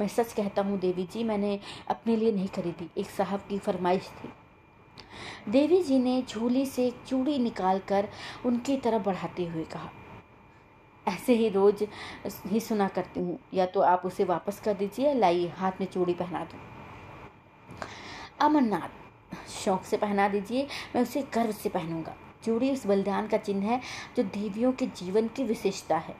मैं 0.00 0.08
सच 0.08 0.32
कहता 0.32 0.62
हूँ, 0.62 0.78
देवी 0.80 1.04
जी, 1.04 1.24
मैंने 1.24 1.58
अपने 1.88 2.16
लिए 2.16 2.32
नहीं 2.32 2.48
खरीदी, 2.50 2.88
एक 2.98 3.10
साहब 3.10 3.40
की 3.48 3.58
फरमाइश 3.58 4.10
थी। 4.14 4.32
देवी 5.48 5.82
जी 5.82 5.98
ने 5.98 6.22
झूली 6.22 6.64
से 6.66 6.86
एक 6.86 7.02
चूड़ी 7.06 7.38
निकाल 7.38 7.78
कर 7.88 8.08
उनकी 8.46 8.76
तरफ़ 8.76 9.02
बढ़ाते 9.02 9.44
हुए 9.46 9.64
कहा, 9.64 9.90
ऐसे 11.06 11.34
ही 11.34 11.48
रोज 11.48 11.82
ही 12.46 12.60
सुना 12.60 12.88
करती 12.88 13.20
हूँ, 13.20 13.38
या 13.54 13.66
तो 13.66 13.80
आप 13.82 14.02
उसे 14.06 14.24
वापस 14.24 14.60
कर 14.60 14.74
दीजिए 14.74 15.06
या 15.06 15.14
लाइए, 15.14 15.48
हाथ 15.48 15.80
में 15.80 15.86
चूड़ी 15.86 16.14
पहना 16.14 16.44
दूँ। 16.44 16.60
अमरनाथ, 18.40 18.88
शौक 19.54 19.84
से 19.84 19.96
पहना 19.96 20.28
दीजिए, 20.28 20.66
मैं 20.94 21.02
उसे 21.02 21.22
गर्व 21.34 21.52
से 21.52 21.68
पहनूँगा। 21.68 22.14
चूड़ी 22.44 22.70
उस 22.72 22.86
बलिदान 22.86 23.26
का 23.26 23.36
चिन्ह 23.36 23.66
है, 23.66 23.80
जो 24.16 24.22
देवियों 24.22 24.72
के 24.72 24.86
जीवन 24.86 25.28
की 25.28 25.44
विशेषता 25.44 25.96
है। 25.96 26.14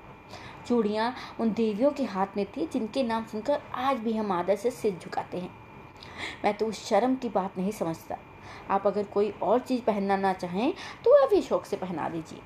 चूड़ियाँ 0.66 1.14
उन 1.40 1.52
देवियों 1.52 1.90
के 1.90 2.04
हाथ 2.04 2.36
में 2.36 2.44
थी, 2.46 2.66
जिनके 2.66 3.02
नाम 3.02 3.24
सुनकर 3.24 3.60
आज 3.74 3.96
भी 3.96 4.12
हम 4.12 4.32
आदर 4.32 4.56
से 4.56 4.70
सिर 4.70 4.98
झुकाते 5.02 5.38
हैं। 5.38 5.50
मैं 6.44 6.54
तो 6.54 6.66
उस 6.66 6.84
शर्म 6.86 7.14
की 7.14 7.28
बात 7.28 7.58
नहीं 7.58 7.72
समझता। 7.72 8.18
आप 8.70 8.86
अगर 8.86 9.04
कोई 9.04 9.30
और 9.42 9.58
चीज़ 9.58 9.82
पहनना 9.82 10.16
ना 10.16 10.32
चाहें 10.32 10.72
तो 11.04 11.10
अभी 11.26 11.40
शौक 11.42 11.64
से 11.66 11.76
पहना 11.76 12.08
दीजिए। 12.08 12.40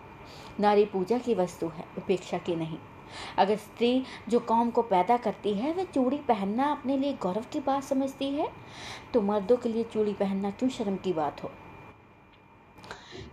नारी 0.61 0.85
पूजा 0.85 1.19
की 1.19 1.35
वस्तु 1.35 1.69
है, 1.69 1.85
उपेक्षा 1.99 2.39
की 2.39 2.57
नहीं। 2.57 2.79
अगर 3.39 3.57
स्त्री 3.57 4.03
जो 4.29 4.39
कौम 4.41 4.71
को 4.71 4.83
पैदा 4.83 5.17
करती 5.17 5.53
है, 5.55 5.73
वह 5.73 5.85
चूड़ी 5.85 6.17
पहनना 6.19 6.71
अपने 6.73 6.97
लिए 6.97 7.13
गौरव 7.13 7.45
की 7.53 7.61
बात 7.61 7.85
समझती 7.85 8.31
है 8.31 8.49
तो 9.15 9.21
मर्दों 9.23 9.57
के 9.57 9.69
लिए 9.69 9.85
चूड़ी 9.85 10.13
पहनना 10.13 10.51
क्यों 10.51 10.71
शर्म 10.71 10.97
की 10.97 11.13
बात 11.13 11.43
हो? 11.43 11.51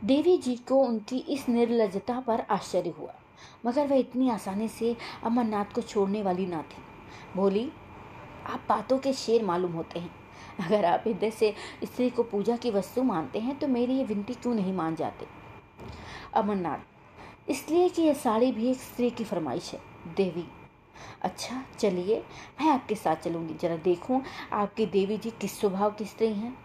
देवी 0.03 0.37
जी 0.37 0.55
को 0.67 0.79
उनकी 0.79 1.17
इस 1.17 1.47
निर्लजता 1.49 2.19
पर 2.19 2.41
आश्चर्य 2.49 2.93
हुआ। 2.99 3.13
मगर 3.65 3.87
वह 3.87 3.95
इतनी 3.95 4.29
आसानी 4.29 4.67
से 4.67 4.95
अमरनाथ 5.23 5.73
को 5.75 5.81
छोड़ने 5.81 6.23
वाली 6.23 6.45
ना 6.45 6.61
थी। 6.61 6.81
बोली, 7.35 7.71
आप 8.45 8.65
बातों 8.69 8.97
के 8.97 9.13
शेर 9.13 9.43
मालूम 9.43 9.71
होते 9.71 9.99
हैं। 9.99 10.15
अगर 10.59 10.85
आप 10.85 11.03
हृदय 11.07 11.31
से 11.31 11.53
स्त्री 11.83 12.09
को 12.09 12.23
पूजा 12.23 12.57
की 12.57 12.71
वस्तु 12.71 13.03
मानते 13.03 13.39
हैं 13.39 13.57
तो 13.59 13.67
मेरी 13.67 13.93
ये 13.93 14.03
विनती 14.03 14.33
क्यों 14.33 14.53
नहीं 14.55 14.73
मान 14.73 14.95
जाते? 14.95 15.25
अमरनाथ, 16.33 16.79
इसलिए 17.49 17.89
कि 17.89 18.01
यह 18.01 18.13
साड़ी 18.13 18.51
भी 18.51 18.69
एक 18.71 18.77
स्त्री 18.77 19.09
की 19.09 19.23
फरमाइश 19.23 19.71
है। 19.73 19.79
देवी 20.17 20.45
अच्छा 21.21 21.63
चलिए, 21.79 22.23
मैं 22.61 22.69
आपके 22.69 22.95
साथ 22.95 23.15
चलूँगी। 23.15 23.53
जरा 23.53 23.75
देखूँ, 23.75 24.21
आपकी 24.51 24.85
देवी 24.85 25.17
जी 25.17 25.31
किस 25.31 25.59
स्वभाव 25.59 25.91
की 25.91 26.05
स्त्री 26.05 26.27
हैं? 26.27 26.55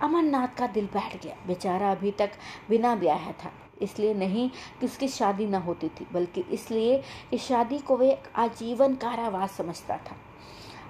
अमरनाथ 0.00 0.56
का 0.58 0.66
दिल 0.66 0.86
बैठ 0.86 1.22
गया। 1.22 1.36
बेचारा 1.46 1.90
अभी 1.90 2.10
तक 2.10 2.32
बिना 2.68 2.94
ब्याह 2.94 3.30
था, 3.34 3.52
इसलिए 3.82 4.14
नहीं 4.14 4.48
कि 4.80 4.86
उसकी 4.86 5.08
शादी 5.08 5.46
ना 5.46 5.58
होती 5.58 5.88
थी, 5.88 6.06
बल्कि 6.12 6.44
इसलिए 6.50 7.02
कि 7.30 7.38
शादी 7.38 7.78
को 7.78 7.96
वे 7.96 8.16
आजीवन 8.36 8.94
कारावास 8.94 9.52
समझता 9.52 9.96
था। 10.00 10.16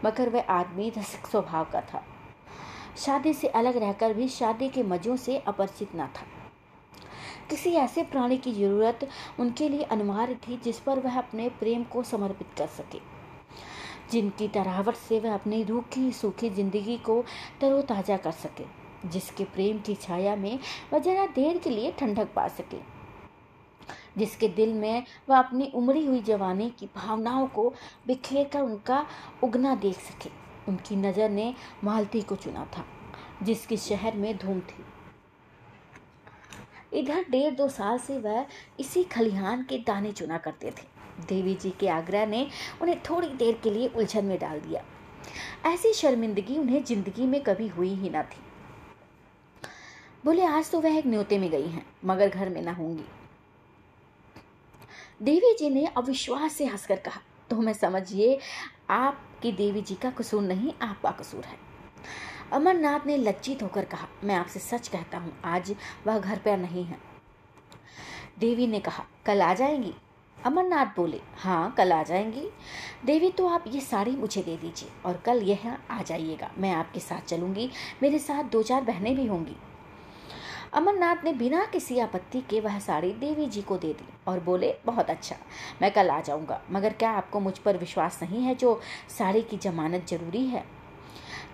मगर 0.05 0.29
वह 0.29 0.45
आदमी 0.51 0.89
रसिक 0.91 1.27
स्वभाव 1.27 1.65
का 1.65 1.81
था। 1.85 2.05
शादी 2.97 3.33
से 3.33 3.49
अलग 3.49 3.77
रहकर 3.77 4.15
भी 4.15 4.29
शादी 4.29 4.69
के 4.69 4.83
मजों 4.83 5.17
से 5.17 5.39
अपरिचित 5.39 5.95
ना 5.95 6.07
था। 6.07 6.27
किसी 7.51 7.71
ऐसे 7.71 8.03
प्राणी 8.03 8.37
की 8.37 8.53
ज़रूरत 8.53 9.09
उनके 9.41 9.69
लिए 9.69 9.83
अनिवार्य 9.83 10.35
थी, 10.49 10.57
जिस 10.57 10.79
पर 10.79 10.99
वह 10.99 11.19
अपने 11.19 11.49
प्रेम 11.51 11.85
को 11.85 12.03
समर्पित 12.03 12.49
कर 12.59 12.67
सके। 12.69 13.01
जिनकी 14.11 14.49
तरावट 14.49 14.95
से 14.95 15.19
वह 15.21 15.35
अपनी 15.35 15.63
रूखी, 15.65 16.11
सूखी 16.13 16.51
ज़िंदगी 16.51 16.97
को 16.97 17.23
तरोताजा 17.61 18.17
कर 18.17 18.31
सके। 18.33 18.65
जिसके 19.07 19.45
प्रेम 19.45 19.79
की 19.79 19.95
छाया 19.95 20.37
में 20.37 20.59
वह 20.93 20.99
जरा 20.99 21.27
देर 21.27 21.59
के 21.59 21.71
लिए 21.71 21.93
ठंडक 21.93 22.33
पा 22.35 22.47
सके। 22.49 22.81
जिसके 24.19 24.49
दिल 24.49 24.73
में 24.75 25.05
वह 25.29 25.39
अपनी 25.39 25.71
उमड़ी 25.75 26.05
हुई 26.07 26.21
जवानी 26.21 26.69
की 26.71 26.87
भावनाओं 26.97 27.47
को 27.47 27.69
बिखेर 28.07 28.49
कर 28.49 28.61
उनका 28.61 29.05
उगना 29.45 29.75
देख 29.75 29.99
सके। 30.01 30.31
उनकी 30.69 30.97
नज़र 30.97 31.31
ने 31.31 31.55
मालती 31.85 32.21
को 32.23 32.37
चुना 32.37 32.65
था, 32.77 32.85
जिसकी 33.43 33.77
शहर 33.77 34.17
में 34.17 34.37
धूम 34.39 34.61
थी। 34.61 34.85
इधर 36.93 37.25
डेढ़ 37.31 37.55
दो 37.55 37.69
साल 37.69 37.99
से 37.99 38.19
वह 38.19 38.47
इसी 38.81 39.05
खलिहान 39.05 39.63
के 39.63 39.79
दाने 39.79 40.13
चुना 40.13 40.39
करते 40.39 40.71
थे। 40.71 40.91
देवी 41.29 41.55
जी 41.55 41.71
के 41.71 41.89
आग्रह 41.89 42.27
ने 42.27 42.47
उन्हें 42.83 43.01
थोड़ी 43.01 43.29
देर 43.29 43.59
के 43.63 43.71
लिए 43.71 43.89
उलझन 43.89 44.25
में 44.25 44.39
डाल 44.39 44.61
दिया। 44.61 44.83
ऐसी 45.67 45.93
शर्मिंदगी 45.93 46.59
उन्हें 46.59 46.83
ज़िंदगी 46.85 47.27
में 47.27 47.41
कभी 47.43 47.69
हुई 47.69 47.95
ही 47.95 48.11
ना 48.11 48.23
थी। 48.23 48.41
बोले, 50.25 50.45
आज 50.45 50.71
तो 50.71 50.81
वह 50.81 50.97
एक 50.99 51.07
न्योते 51.07 51.39
में 51.39 51.51
गई 51.51 51.67
हैं, 51.67 51.85
मगर 52.05 52.29
घर 52.29 52.49
में 52.49 52.61
ना 52.63 52.73
होंगी. 52.73 53.05
देवी 55.23 55.53
जी 55.55 55.71
ने 55.71 55.85
अविश्वास 55.87 56.53
से 56.53 56.67
हंसकर 56.67 56.97
कहा 56.97 57.21
तो 57.51 57.57
मैं 57.57 57.73
समझिए, 57.73 58.39
आपकी 58.91 59.53
देवी 59.53 59.81
जी 59.81 59.95
का 59.95 60.11
कसूर 60.11 60.43
नहीं, 60.43 60.73
आपका 60.83 61.11
कसूर 61.11 61.45
है. 61.45 61.57
अमरनाथ 62.53 63.07
ने 63.07 63.17
लज्जित 63.17 63.63
होकर 63.63 63.85
कहा, 63.85 64.07
मैं 64.25 64.35
आपसे 64.35 64.61
सच 64.61 64.89
कहता 64.89 65.19
हूँ, 65.19 65.33
आज 65.45 65.75
वह 66.07 66.19
घर 66.19 66.39
पर 66.39 66.57
नहीं 66.57 66.85
है. 66.85 66.99
देवी 68.39 68.67
ने 68.67 68.81
कहा, 68.81 69.05
कल 69.27 69.43
आ 69.43 69.53
जाएँगी? 69.55 69.95
अमरनाथ 70.37 70.95
बोले 70.97 71.21
हाँ 71.37 71.75
कल 71.77 71.93
आ 71.93 72.03
जाएँगी। 72.03 72.49
देवी 73.05 73.31
तो 73.31 73.49
आप 73.49 73.65
ये 73.69 73.81
साड़ी 73.81 74.11
मुझे 74.11 74.43
दे 74.43 74.57
दीजिए 74.57 74.89
और 75.07 75.17
कल 75.17 75.43
यह 75.43 75.69
आ 75.91 76.03
जाइएगा, 76.03 76.51
मैं 76.59 76.73
आपके 76.73 77.01
साथ 77.01 77.27
चलूँगी, 77.27 77.71
मेरे 78.03 78.19
साथ 78.19 78.45
दो 78.45 78.63
चार 78.63 78.83
बहनें 78.83 79.15
भी 79.17 79.27
होंगी। 79.27 79.57
अमरनाथ 80.73 81.25
ने 81.25 81.33
बिना 81.33 81.65
किसी 81.65 81.99
आपत्ति 81.99 82.41
के 82.41 82.61
वह 82.61 82.79
साड़ी 82.79 83.11
देवी 83.13 83.47
जी 83.47 83.63
को 83.63 83.77
दे 83.77 83.93
दी 83.93 84.05
और 84.29 84.39
बोले, 84.41 84.75
बहुत 84.87 85.11
अच्छा 85.11 85.37
मैं 85.83 85.91
कल 85.93 86.11
आ 86.11 86.21
जाऊँगा, 86.21 86.61
मगर 86.71 86.93
क्या 86.93 87.11
आपको 87.11 87.41
मुझ 87.41 87.57
पर 87.59 87.77
विश्वास 87.77 88.19
नहीं 88.23 88.43
है 88.43 88.55
जो 88.55 88.81
साड़ी 89.19 89.43
की 89.43 89.57
जमानत 89.57 90.07
ज़रूरी 90.09 90.45
है? 90.47 90.65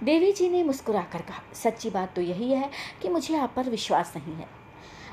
देवी 0.02 0.32
जी 0.32 0.48
ने 0.48 0.62
मुस्कुराकर 0.64 1.22
कहा, 1.22 1.42
सच्ची 1.54 1.90
बात 1.90 2.14
तो 2.16 2.22
यही 2.22 2.52
है 2.52 2.70
कि 3.02 3.08
मुझे 3.08 3.36
आप 3.36 3.52
पर 3.56 3.70
विश्वास 3.70 4.12
नहीं 4.16 4.34
है। 4.34 4.46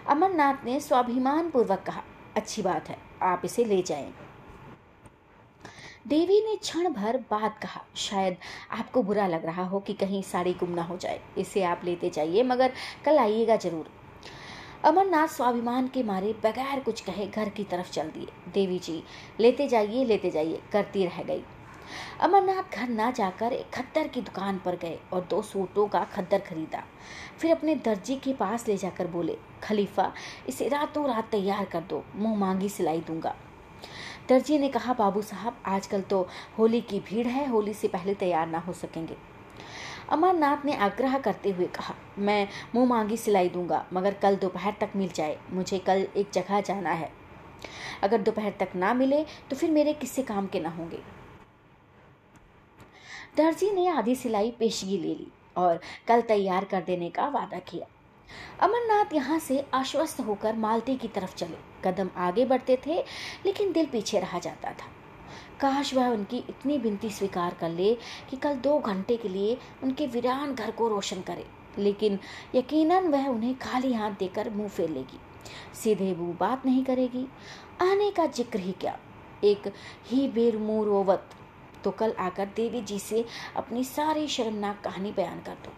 अमरनाथ 0.07 0.65
ने 0.65 0.79
स्वाभिमान 0.79 1.49
पूर्वक 1.49 1.83
कहा, 1.87 2.03
अच्छी 2.35 2.61
बात 2.61 2.89
है, 2.89 2.97
आप 3.23 3.41
इसे 3.45 3.65
ले 3.65 3.81
जाएँ। 3.81 4.13
देवी 6.07 6.39
ने 6.41 6.55
क्षण 6.55 6.89
भर 6.93 7.17
बाद 7.31 7.57
कहा, 7.61 7.81
शायद 7.97 8.35
आपको 8.71 9.03
बुरा 9.03 9.27
लग 9.27 9.45
रहा 9.45 9.63
हो 9.63 9.79
कि 9.79 9.93
कहीं 9.95 10.21
साड़ी 10.23 10.53
गुम 10.53 10.69
ना 10.69 10.83
हो 10.83 10.97
जाए, 10.97 11.19
इसे 11.37 11.63
आप 11.63 11.81
लेते 11.85 12.09
जाइए, 12.09 12.43
मगर 12.43 12.73
कल 13.05 13.17
आइएगा 13.17 13.55
ज़रूर। 13.57 13.89
अमरनाथ 14.85 15.27
स्वाभिमान 15.27 15.87
के 15.87 16.03
मारे 16.03 16.33
बगैर 16.43 16.79
कुछ 16.79 17.01
कहे 17.01 17.27
घर 17.27 17.49
की 17.49 17.63
तरफ़ 17.63 17.91
चल 17.91 18.07
दिए। 18.07 18.27
देवी 18.53 18.79
जी, 18.79 19.03
लेते 19.39 19.67
जाइए 19.67 20.05
लेते 20.05 20.31
जाइए, 20.31 20.61
करती 20.71 21.05
रह 21.05 21.23
गई। 21.23 21.43
अमरनाथ 22.19 22.75
घर 22.75 22.89
ना 22.89 23.11
जाकर 23.11 23.53
एक 23.53 23.69
खद्दर 23.69 24.07
की 24.07 24.21
दुकान 24.21 24.61
पर 24.65 24.75
गए 24.75 24.99
और 25.13 25.27
दो 25.29 25.41
सूटों 25.41 25.87
का 25.87 26.03
खद्दर 26.03 26.39
खरीदा। 26.39 26.83
फिर 27.39 27.51
अपने 27.51 27.75
दर्जी 27.75 28.15
के 28.15 28.33
पास 28.33 28.67
ले 28.67 28.77
जाकर 28.77 29.07
बोले, 29.07 29.37
खलीफा, 29.63 30.13
इसे 30.47 30.67
रातों 30.67 31.07
रात 31.07 31.29
तैयार 31.31 31.65
कर 31.65 31.81
दो, 31.81 32.03
मुँह 32.15 32.35
मांगी 32.35 32.69
सिलाई 32.69 33.01
दूँगा। 33.01 33.35
दर्जी 34.29 34.59
ने 34.59 34.69
कहा, 34.69 34.93
बाबू 34.93 35.21
साहब, 35.21 35.57
आजकल 35.65 36.01
तो 36.01 36.27
होली 36.57 36.81
की 36.81 36.99
भीड़ 36.99 37.27
है, 37.27 37.49
होली 37.49 37.73
से 37.73 37.87
पहले 37.87 38.13
तैयार 38.13 38.47
ना 38.47 38.59
हो 38.59 38.73
सकेंगे। 38.73 39.17
अमरनाथ 40.09 40.65
ने 40.65 40.75
आग्रह 40.77 41.17
करते 41.17 41.51
हुए 41.51 41.65
कहा, 41.67 41.95
मैं 42.17 42.47
मुँह 42.75 42.87
मांगी 42.87 43.17
सिलाई 43.17 43.49
दूँगा, 43.49 43.85
मगर 43.93 44.13
कल 44.13 44.35
दोपहर 44.35 44.75
तक 44.81 44.91
मिल 44.95 45.09
जाए, 45.09 45.37
मुझे 45.51 45.79
कल 45.79 46.07
एक 46.17 46.31
जगह 46.33 46.61
जाना 46.61 46.91
है। 46.91 47.11
अगर 48.03 48.21
दोपहर 48.21 48.53
तक 48.59 48.75
ना 48.75 48.93
मिले 48.93 49.23
तो 49.49 49.55
फिर 49.55 49.71
मेरे 49.71 49.93
किसी 49.95 50.23
काम 50.23 50.47
के 50.47 50.59
ना 50.59 50.69
होंगे। 50.69 50.99
दर्जी 53.37 53.71
ने 53.71 53.87
आधी 53.87 54.15
सिलाई 54.15 54.51
पेशगी 54.51 54.97
ले 54.97 55.13
ली 55.15 55.27
और 55.57 55.79
कल 56.07 56.21
तैयार 56.23 56.65
कर 56.65 56.81
देने 56.81 57.09
का 57.09 57.27
वादा 57.29 57.59
किया। 57.59 57.87
अमरनाथ 58.61 59.13
यहाँ 59.13 59.39
से 59.39 59.63
आश्वस्त 59.73 60.19
होकर 60.21 60.55
मालती 60.55 60.95
की 60.95 61.07
तरफ़ 61.07 61.35
चले। 61.35 61.57
कदम 61.83 62.09
आगे 62.17 62.45
बढ़ते 62.45 62.77
थे, 62.85 63.03
लेकिन 63.45 63.71
दिल 63.71 63.85
पीछे 63.85 64.19
रहा 64.19 64.39
जाता 64.39 64.71
था। 64.71 64.87
काश 65.61 65.93
वह 65.93 66.07
उनकी 66.07 66.37
इतनी 66.39 66.77
बिनती 66.77 67.09
स्वीकार 67.09 67.53
कर 67.53 67.69
ले 67.69 67.93
कि 68.29 68.37
कल 68.37 68.55
दो 68.55 68.77
घंटे 68.79 69.17
के 69.17 69.29
लिए 69.29 69.57
उनके 69.83 70.07
वीरान 70.07 70.55
घर 70.55 70.71
को 70.71 70.87
रोशन 70.87 71.21
करे। 71.21 71.45
लेकिन 71.79 72.19
यकीनन 72.55 73.07
वह 73.07 73.27
उन्हें 73.27 73.57
खाली 73.59 73.93
हाथ 73.93 74.11
देकर 74.11 74.49
मुँह 74.49 74.69
फेर 74.69 74.89
लेगी। 74.89 75.19
सीधे 75.73 76.11
वो 76.13 76.25
बात 76.39 76.65
नहीं 76.65 76.83
करेगी। 76.85 77.25
आने 77.81 78.09
का 78.11 78.25
ज़िक्र 78.27 78.59
ही 78.59 78.71
क्या? 78.71 78.97
एक 79.43 79.71
ही 80.05 80.27
बेरमूरोवत। 80.27 81.29
तो 81.83 81.91
कल 81.91 82.13
आकर 82.19 82.45
देवी 82.45 82.81
जी 82.81 82.99
से 82.99 83.25
अपनी 83.55 83.83
सारी 83.83 84.27
शर्मनाक 84.27 84.81
कहानी 84.83 85.11
बयान 85.11 85.39
कर 85.39 85.57
दो। 85.65 85.73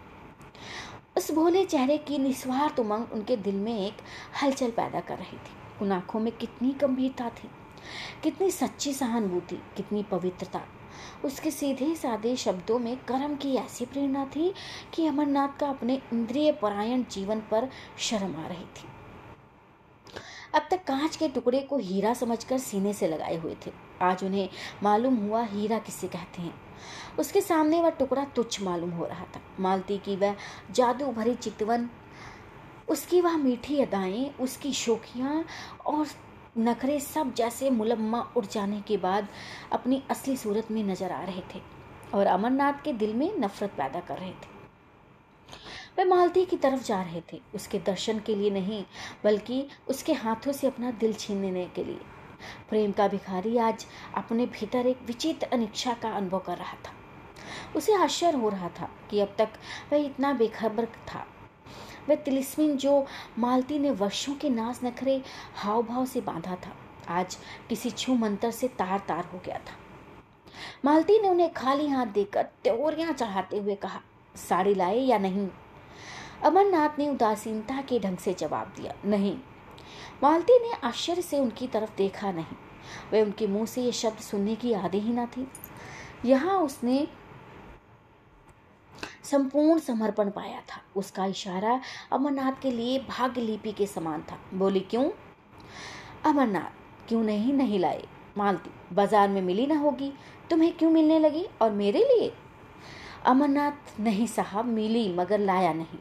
उस 1.16 1.30
भोले 1.30 1.64
चेहरे 1.64 1.96
की 1.98 2.18
निस्वार्थ 2.18 2.78
उमंग 2.80 3.12
उनके 3.12 3.36
दिल 3.36 3.54
में 3.54 3.76
एक 3.78 3.96
हलचल 4.42 4.70
पैदा 4.70 5.00
कर 5.00 5.18
रही 5.18 5.36
थी। 5.36 5.56
उन 5.82 5.92
आँखों 5.92 6.20
में 6.20 6.32
कितनी 6.32 6.72
गंभीरता 6.72 7.28
थी। 7.28 7.48
कितनी 8.22 8.50
सच्ची 8.50 8.92
सहानुभूति, 8.92 9.56
कितनी 9.76 10.02
पवित्रता। 10.02 10.60
उसके 11.24 11.50
सीधे 11.50 11.94
साधे 11.94 12.36
शब्दों 12.36 12.78
में 12.78 12.96
कर्म 12.96 13.36
की 13.36 13.54
ऐसी 13.54 13.84
प्रेरणा 13.86 14.24
थी 14.24 14.54
कि 14.94 15.06
अमरनाथ 15.06 15.58
का 15.60 15.68
अपने 15.68 16.00
इंद्रिय 16.12 16.52
परायण 16.52 17.04
जीवन 17.10 17.40
पर 17.40 17.68
शर्म 17.98 18.36
आ 18.36 18.46
रही 18.46 18.64
थी। 18.64 18.88
अब 20.54 20.68
तक 20.70 20.84
कांच 20.84 21.16
के 21.16 21.28
टुकड़े 21.28 21.60
को 21.60 21.78
हीरा 21.78 22.14
समझकर 22.14 22.58
सीने 22.58 22.92
से 22.92 23.08
लगाए 23.08 23.36
हुए 23.36 23.56
थे। 23.66 23.70
आज 24.02 24.24
उन्हें 24.24 24.48
मालूम 24.82 25.16
हुआ 25.16 25.42
हीरा 25.44 25.78
किसे 25.78 26.08
कहते 26.08 26.42
हैं। 26.42 26.54
उसके 27.18 27.40
सामने 27.40 27.80
वह 27.80 27.90
टुकड़ा 27.90 28.24
तुच्छ 28.24 28.62
मालूम 28.62 28.90
हो 28.90 29.06
रहा 29.06 29.24
था। 29.24 29.40
मालती 29.60 29.98
की 29.98 30.16
वह 30.16 30.36
जादू 30.70 31.06
भरी 31.06 31.34
चितवन, 31.34 31.88
उसकी 32.88 33.20
वह 33.20 33.36
मीठी 33.36 33.80
अदाएँ, 33.80 34.34
उसकी 34.40 34.72
शोखियाँ 34.72 35.44
और 35.86 36.06
नखरे 36.58 36.98
सब 37.00 37.32
जैसे 37.34 37.70
मुलम्मा 37.70 38.20
उड़ 38.36 38.44
जाने 38.46 38.80
के 38.80 38.96
बाद 38.96 39.28
अपनी 39.72 40.02
असली 40.10 40.36
सूरत 40.36 40.70
में 40.70 40.82
नज़र 40.84 41.12
आ 41.12 41.22
रहे 41.22 41.42
थे 41.54 41.60
और 42.14 42.26
अमरनाथ 42.26 42.82
के 42.84 42.92
दिल 42.92 43.14
में 43.14 43.38
नफरत 43.38 43.70
पैदा 43.70 44.00
कर 44.00 44.18
रहे 44.18 44.30
थे। 44.30 44.56
वे 45.98 46.04
मालती 46.04 46.44
की 46.44 46.56
तरफ़ 46.56 46.84
जा 46.84 47.00
रहे 47.02 47.22
थे, 47.32 47.40
उसके 47.54 47.78
दर्शन 47.78 48.18
के 48.18 48.34
लिए 48.34 48.50
नहीं, 48.50 48.84
बल्कि 49.24 49.66
उसके 49.88 50.12
हाथों 50.12 50.52
से 50.52 50.66
अपना 50.66 50.90
दिल 50.90 51.12
छीनने 51.12 51.66
के 51.66 51.84
लिए। 51.84 52.00
प्रेम 52.70 52.92
का 52.92 53.08
भिखारी 53.08 53.56
आज 53.58 53.86
अपने 54.16 54.46
भीतर 54.46 54.86
एक 54.86 55.02
विचित्र 55.06 55.46
अनिच्छा 55.52 55.92
का 55.92 56.10
अनुभव 56.10 56.38
कर 56.38 56.56
रहा 56.58 56.76
था। 56.86 56.92
उसे 57.76 57.94
आश्चर्य 57.94 58.38
हो 58.38 58.48
रहा 58.48 58.68
था 58.80 58.90
कि 59.10 59.20
अब 59.20 59.34
तक 59.38 59.48
वह 59.92 60.04
इतना 60.04 60.32
बेखबर 60.32 60.86
था। 60.86 61.26
वह 62.08 62.16
तिलिस्मिन 62.16 62.76
जो 62.76 63.04
मालती 63.38 63.78
ने 63.78 63.90
वर्षों 63.90 64.34
के 64.34 64.50
नाच 64.50 64.80
नखरे 64.84 65.22
हाव 65.54 65.82
भाव 65.82 66.06
से 66.06 66.20
बांधा 66.20 66.54
था। 66.54 66.76
आज 67.08 67.36
किसी 67.68 67.90
छू 67.90 68.14
मंत्र 68.14 68.50
से 68.50 68.68
तार 68.68 68.98
तार 68.98 69.24
हो 69.24 69.40
गया 69.46 69.58
था। 69.58 69.76
मालती 70.84 71.18
ने 71.20 71.28
उन्हें 71.28 71.52
खाली 71.52 71.88
हाथ 71.88 72.06
देकर 72.06 72.42
त्योरियाँ 72.42 73.12
चढ़ाते 73.12 73.58
हुए 73.58 73.74
कहा, 73.74 74.00
साड़ी 74.34 74.74
लाए 74.74 74.98
या 74.98 75.18
नहीं? 75.18 75.48
अमरनाथ 76.44 76.98
ने 76.98 77.08
उदासीनता 77.08 77.80
के 77.80 77.98
ढंग 77.98 78.16
से 78.16 78.34
जवाब 78.34 78.72
दिया, 78.76 78.94
नहीं। 79.04 79.36
मालती 80.22 80.58
ने 80.58 80.72
आश्चर्य 80.84 81.22
से 81.22 81.38
उनकी 81.38 81.66
तरफ़ 81.66 81.96
देखा 81.96 82.32
नहीं। 82.32 82.56
वह 83.12 83.22
उनके 83.22 83.46
मुँह 83.46 83.66
से 83.66 83.82
ये 83.82 83.92
शब्द 83.92 84.18
सुनने 84.18 84.54
की 84.54 84.72
आदि 84.72 85.00
ही 85.00 85.12
ना 85.12 85.26
थी। 85.26 85.46
यहाँ 86.24 86.58
उसने 86.58 87.08
संपूर्ण 89.30 89.78
समर्पण 89.78 90.30
पाया 90.30 90.60
था। 90.60 90.80
उसका 90.96 91.24
इशारा 91.26 91.80
अमरनाथ 92.12 92.60
के 92.62 92.70
लिए 92.70 92.98
भाग्य 92.98 93.40
लिपि 93.40 93.72
के 93.72 93.86
समान 93.86 94.22
था। 94.22 94.38
बोली, 94.54 94.80
क्यों? 94.80 95.10
अमरनाथ, 96.26 97.06
क्यों 97.08 97.22
नहीं 97.22 97.52
नहीं 97.52 97.78
लाए? 97.78 98.04
मालती, 98.38 98.70
बाज़ार 98.94 99.28
में 99.28 99.40
मिली 99.42 99.66
ना 99.66 99.78
होगी, 99.78 100.12
तुम्हें 100.50 100.76
क्यों 100.76 100.90
मिलने 100.90 101.18
लगी? 101.18 101.46
और 101.62 101.70
मेरे 101.70 102.04
लिए? 102.04 102.32
अमरनाथ, 103.26 104.00
नहीं 104.00 104.26
साहब, 104.26 104.64
मिली, 104.64 105.12
मगर 105.12 105.38
लाया 105.38 105.72
नहीं। 105.72 105.98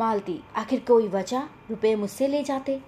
मालती, 0.00 0.40
आखिर 0.56 0.80
कोई 0.80 1.08
वजह? 1.08 1.48
रुपए 1.70 1.94
मुझसे 1.96 2.28
ले 2.28 2.42
जाते? 2.42 2.80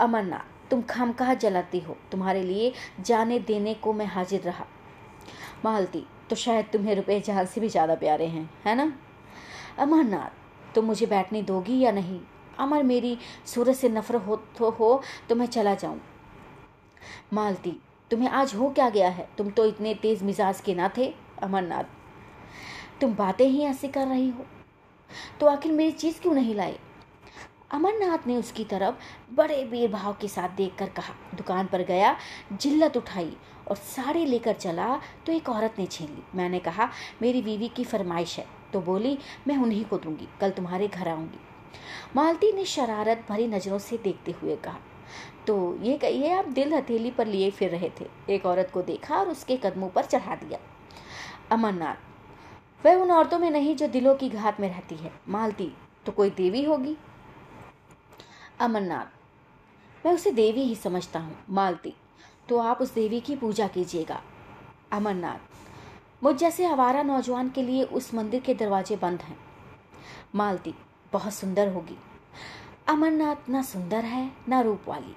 अमरनाथ, 0.00 0.68
तुम 0.70 0.82
खाम 0.82 1.12
कहा 1.12 1.34
जलाती 1.34 1.80
हो। 1.80 1.96
तुम्हारे 2.12 2.42
लिए 2.42 2.72
जाने 3.00 3.38
देने 3.38 3.74
को 3.74 3.92
मैं 3.92 4.06
हाजिर 4.06 4.40
रहा। 4.40 4.66
मालती 5.64 6.04
तो 6.30 6.36
शायद 6.36 6.66
तुम्हें 6.72 6.94
रुपए 6.94 7.20
जहाज़ 7.20 7.48
से 7.48 7.60
भी 7.60 7.68
ज़्यादा 7.68 7.94
प्यारे 7.94 8.26
हैं, 8.26 8.50
है 8.64 8.74
ना? 8.74 8.92
अमरनाथ, 9.78 10.30
तुम 10.74 10.84
मुझे 10.84 11.06
बैठने 11.06 11.42
दोगी 11.42 11.78
या 11.78 11.90
नहीं? 11.92 12.20
अमर 12.58 12.82
मेरी 12.82 13.18
सूरज 13.46 13.76
से 13.76 13.88
नफरत 13.88 14.26
हो 14.26 14.36
तो 14.58 14.70
हो 14.70 15.02
तो 15.28 15.34
मैं 15.34 15.46
चला 15.46 15.74
जाऊँ। 15.74 16.00
मालती, 17.32 17.76
तुम्हें 18.10 18.28
आज 18.28 18.54
हो 18.54 18.70
क्या 18.70 18.88
गया 18.90 19.08
है? 19.08 19.28
तुम 19.38 19.50
तो 19.50 19.64
इतने 19.64 19.94
तेज 19.94 20.22
मिजाज 20.22 20.60
के 20.60 20.74
ना 20.74 20.90
थे, 20.96 21.12
अमरनाथ। 21.42 21.84
तुम 23.00 23.14
बातें 23.14 23.46
ही 23.46 23.62
ऐसी 23.62 23.88
कर 23.88 24.06
रही 24.06 24.28
हो। 24.30 24.46
तो 25.40 25.46
आखिर 25.46 25.72
मेरी 25.72 25.92
चीज़ 25.92 26.20
क्यों 26.20 26.34
नहीं 26.34 26.54
लाई? 26.54 26.78
अमरनाथ 27.70 28.26
ने 28.26 28.36
उसकी 28.36 28.64
तरफ़ 28.64 28.94
बड़े 29.34 29.64
बेरभाव 29.64 30.16
के 30.20 30.28
साथ 30.28 30.48
देखकर 30.48 30.88
कहा। 30.88 31.14
दुकान 31.36 31.66
पर 31.66 31.82
गया, 31.82 32.16
जिल्लत 32.52 32.96
उठाई 32.96 33.36
और 33.68 33.76
साड़ी 33.76 34.24
लेकर 34.26 34.54
चला 34.54 35.00
तो 35.26 35.32
एक 35.32 35.48
औरत 35.48 35.74
ने 35.78 35.86
छीन 35.86 36.08
ली। 36.08 36.22
मैंने 36.34 36.58
कहा, 36.58 36.88
मेरी 37.22 37.42
बीवी 37.42 37.68
की 37.68 37.84
फरमाइश 37.84 38.38
है। 38.38 38.46
तो 38.72 38.80
बोली, 38.80 39.18
मैं 39.48 39.56
उन्हीं 39.56 39.84
को 39.84 39.98
दूँगी। 39.98 40.28
कल 40.40 40.50
तुम्हारे 40.50 40.88
घर 40.88 41.08
आऊँगी। 41.08 41.38
मालती 42.16 42.52
ने 42.52 42.64
शरारत 42.64 43.24
भरी 43.28 43.46
नज़रों 43.46 43.78
से 43.78 43.96
देखते 43.96 44.34
हुए 44.42 44.56
कहा 44.56 44.78
तो 45.46 45.56
ये 45.82 45.96
कहिए, 45.96 46.32
आप 46.32 46.44
दिल 46.44 46.72
हथेली 46.74 47.10
पर 47.10 47.26
लिए 47.26 47.50
फिर 47.50 47.70
रहे 47.70 47.90
थे। 48.00 48.06
एक 48.30 48.46
औरत 48.46 48.70
को 48.74 48.82
देखा 48.82 49.16
और 49.16 49.28
उसके 49.28 49.56
कदमों 49.56 49.88
पर 49.88 50.04
चढ़ा 50.04 50.34
दिया। 50.34 50.58
अमरनाथ, 51.52 51.96
वह 52.86 52.94
उन 52.94 53.10
औरतों 53.10 53.38
में 53.38 53.50
नहीं 53.50 53.74
जो 53.76 53.88
दिलों 53.88 54.14
की 54.14 54.28
घात 54.28 54.60
में 54.60 54.68
रहती 54.68 54.94
है। 54.94 55.12
मालती 55.28 55.72
तो 56.06 56.12
कोई 56.12 56.30
देवी 56.30 56.64
होगी? 56.64 56.96
अमरनाथ। 58.60 60.06
मैं 60.06 60.12
उसे 60.12 60.30
देवी 60.30 60.62
ही 60.62 60.74
समझता 60.74 61.18
हूँ, 61.18 61.36
मालती। 61.50 61.94
तो 62.48 62.58
आप 62.58 62.78
उस 62.82 62.94
देवी 62.94 63.20
की 63.20 63.36
पूजा 63.36 63.68
कीजिएगा। 63.68 64.22
अमरनाथ। 64.92 65.38
मुझ 66.24 66.36
जैसे 66.36 66.66
आवारा 66.66 67.02
नौजवान 67.02 67.50
के 67.50 67.62
लिए 67.62 67.82
उस 67.82 68.14
मंदिर 68.14 68.40
के 68.40 68.54
दरवाजे 68.54 68.96
बंद 68.96 69.22
हैं। 69.22 69.38
मालती, 70.34 70.74
बहुत 71.12 71.34
सुंदर 71.34 71.68
होगी। 71.68 71.98
अमरनाथ 72.88 73.48
ना 73.48 73.62
सुंदर 73.62 74.04
है, 74.04 74.32
ना 74.48 74.60
रूप 74.60 74.82
वाली। 74.88 75.16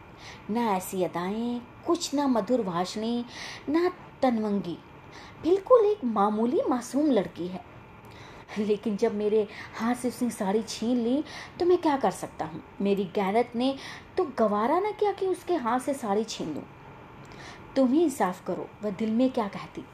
ना 0.54 0.62
ऐसी 0.62 1.04
अदाएँ, 1.04 1.62
कुछ 1.88 2.14
ना 2.14 2.28
मधुर 2.28 2.62
भाषणी 2.62 3.26
ना 3.70 3.92
तनवंगी। 4.22 4.78
बिल्कुल 5.44 5.86
एक 5.86 6.04
मामूली 6.04 6.62
मासूम 6.70 7.12
लड़की 7.12 7.48
है। 7.48 7.69
लेकिन 8.60 8.98
जब 8.98 9.16
मेरे 9.16 9.48
हाथ 9.76 9.96
से 9.96 10.08
उसने 10.08 10.30
साड़ी 10.30 10.62
छीन 10.64 10.98
ली 10.98 11.24
तो 11.60 11.66
मैं 11.66 11.78
क्या 11.78 11.98
कर 11.98 12.12
सकता 12.12 12.46
हूँ? 12.46 12.64
मेरी 12.82 13.06
गैरत 13.06 13.52
ने 13.56 13.76
तो 14.18 14.24
गवारा 14.40 14.80
ना 14.80 14.92
किया 14.92 15.12
कि 15.12 15.28
उसके 15.28 15.56
हाथ 15.56 15.80
से 15.80 15.94
साड़ी 15.94 16.24
छीन 16.24 16.54
लूँ। 16.54 16.64
तुम 17.76 17.94
ही 17.94 18.04
इंसाफ 18.04 18.46
करो, 18.48 18.68
वह 18.84 18.92
दिल 18.92 19.12
में 19.12 19.30
क्या 19.30 19.48
कहती? 19.48 19.86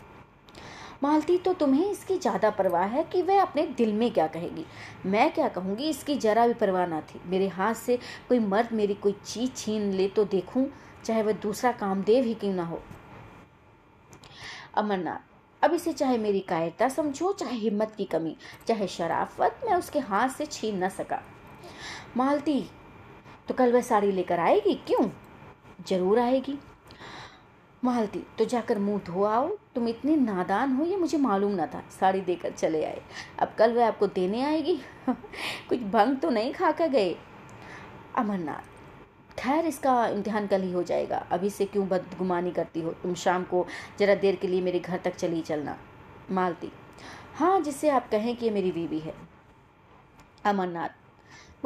मालती 1.03 1.37
तो 1.37 1.53
तुम्हें 1.53 1.89
इसकी 1.91 2.17
ज़्यादा 2.17 2.49
परवाह 2.49 2.85
है 2.85 3.03
कि 3.03 3.21
वह 3.21 3.41
अपने 3.41 3.65
दिल 3.67 3.93
में 3.93 4.09
क्या 4.11 4.27
कहेगी? 4.27 4.65
मैं 5.05 5.31
क्या 5.33 5.47
कहूँगी, 5.47 5.89
इसकी 5.89 6.15
जरा 6.15 6.47
भी 6.47 6.53
परवाह 6.53 6.85
ना 6.85 7.01
थी। 7.01 7.21
मेरे 7.25 7.47
हाथ 7.47 7.73
से 7.73 7.97
कोई 8.29 8.39
मर्द 8.39 8.71
मेरी 8.71 8.93
कोई 8.93 9.15
चीज़ 9.25 9.51
छीन 9.55 9.91
ले 9.91 10.07
तो 10.07 10.25
देखूँ, 10.25 10.67
चाहे 11.05 11.23
वह 11.23 11.33
दूसरा 11.33 11.71
कामदेव 11.71 12.23
ही 12.23 12.33
क्यों 12.33 12.53
ना 12.53 12.63
हो। 12.63 12.81
अमरनाथ 14.75 15.34
अब 15.65 15.73
इसे 15.73 15.93
चाहे 15.93 16.17
मेरी 16.17 16.39
कायरता 16.39 16.89
समझो, 16.89 17.33
चाहे 17.33 17.55
हिम्मत 17.55 17.93
की 17.97 18.05
कमी, 18.05 18.37
चाहे 18.67 18.87
शराफत, 18.87 19.61
मैं 19.65 19.75
उसके 19.75 19.99
हाथ 19.99 20.29
से 20.29 20.45
छीन 20.45 20.83
न 20.83 20.89
सका। 20.89 21.21
मालती 22.17 22.69
तो 23.47 23.53
कल 23.53 23.73
वह 23.73 23.81
साड़ी 23.81 24.11
लेकर 24.11 24.39
आएगी? 24.39 24.73
क्यों? 24.73 25.09
ज़रूर 25.87 26.19
आएगी। 26.19 26.59
मालती 27.83 28.23
तो 28.37 28.45
जाकर 28.45 28.79
मुँह 28.79 29.01
धो 29.05 29.23
आओ। 29.23 29.57
तुम 29.75 29.87
इतने 29.87 30.15
नादान 30.15 30.71
हो, 30.71 30.85
ये 30.85 30.97
मुझे 30.97 31.17
मालूम 31.17 31.51
ना 31.51 31.65
था। 31.65 31.83
साड़ी 31.99 32.21
देकर 32.21 32.51
चले 32.51 32.85
आए। 32.85 33.01
अब 33.39 33.55
कल 33.57 33.73
वह 33.73 33.87
आपको 33.87 34.07
देने 34.07 34.41
आएगी। 34.41 34.79
कुछ 35.69 35.79
भंग 35.79 36.17
तो 36.17 36.29
नहीं 36.29 36.53
खा 36.53 36.71
कर 36.71 36.87
गए। 36.87 37.15
अमरनाथ 38.15 38.74
खैर 39.37 39.65
इसका 39.65 40.05
इम्तिहान 40.07 40.47
कल 40.47 40.61
ही 40.61 40.71
हो 40.71 40.83
जाएगा। 40.83 41.17
अभी 41.31 41.49
से 41.49 41.65
क्यों 41.65 41.87
बदगुमानी 41.87 42.51
करती 42.51 42.81
हो 42.81 42.91
तुम 42.93 43.13
शाम 43.13 43.43
को? 43.43 43.65
ज़रा 43.99 44.15
देर 44.15 44.35
के 44.35 44.47
लिए 44.47 44.61
मेरे 44.61 44.79
घर 44.79 44.97
तक 44.97 45.15
चली 45.15 45.41
चलना। 45.41 45.77
मालती 46.31 46.71
हाँ 47.35 47.59
जिससे 47.61 47.89
आप 47.89 48.09
कहें 48.09 48.35
कि 48.35 48.45
ये 48.45 48.51
मेरी 48.51 48.71
बीवी 48.71 48.99
है। 48.99 49.13
अमरनाथ, 50.45 50.89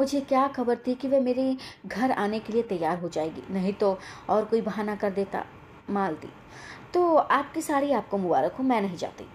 मुझे 0.00 0.20
क्या 0.20 0.46
खबर 0.48 0.76
थी 0.86 0.94
कि 0.94 1.08
वह 1.08 1.20
मेरे 1.20 1.56
घर 1.86 2.10
आने 2.10 2.38
के 2.38 2.52
लिए 2.52 2.62
तैयार 2.62 2.98
हो 2.98 3.08
जाएगी? 3.08 3.42
नहीं 3.50 3.72
तो 3.72 3.98
और 4.28 4.44
कोई 4.44 4.60
बहाना 4.60 4.96
कर 4.96 5.10
देता। 5.10 5.44
मालती 5.90 6.28
तो 6.94 7.14
आपकी 7.14 7.62
साड़ी 7.62 7.92
आपको 7.92 8.18
मुबारक 8.18 8.52
हो, 8.52 8.64
मैं 8.64 8.80
नहीं 8.80 8.96
जाती। 8.96 9.26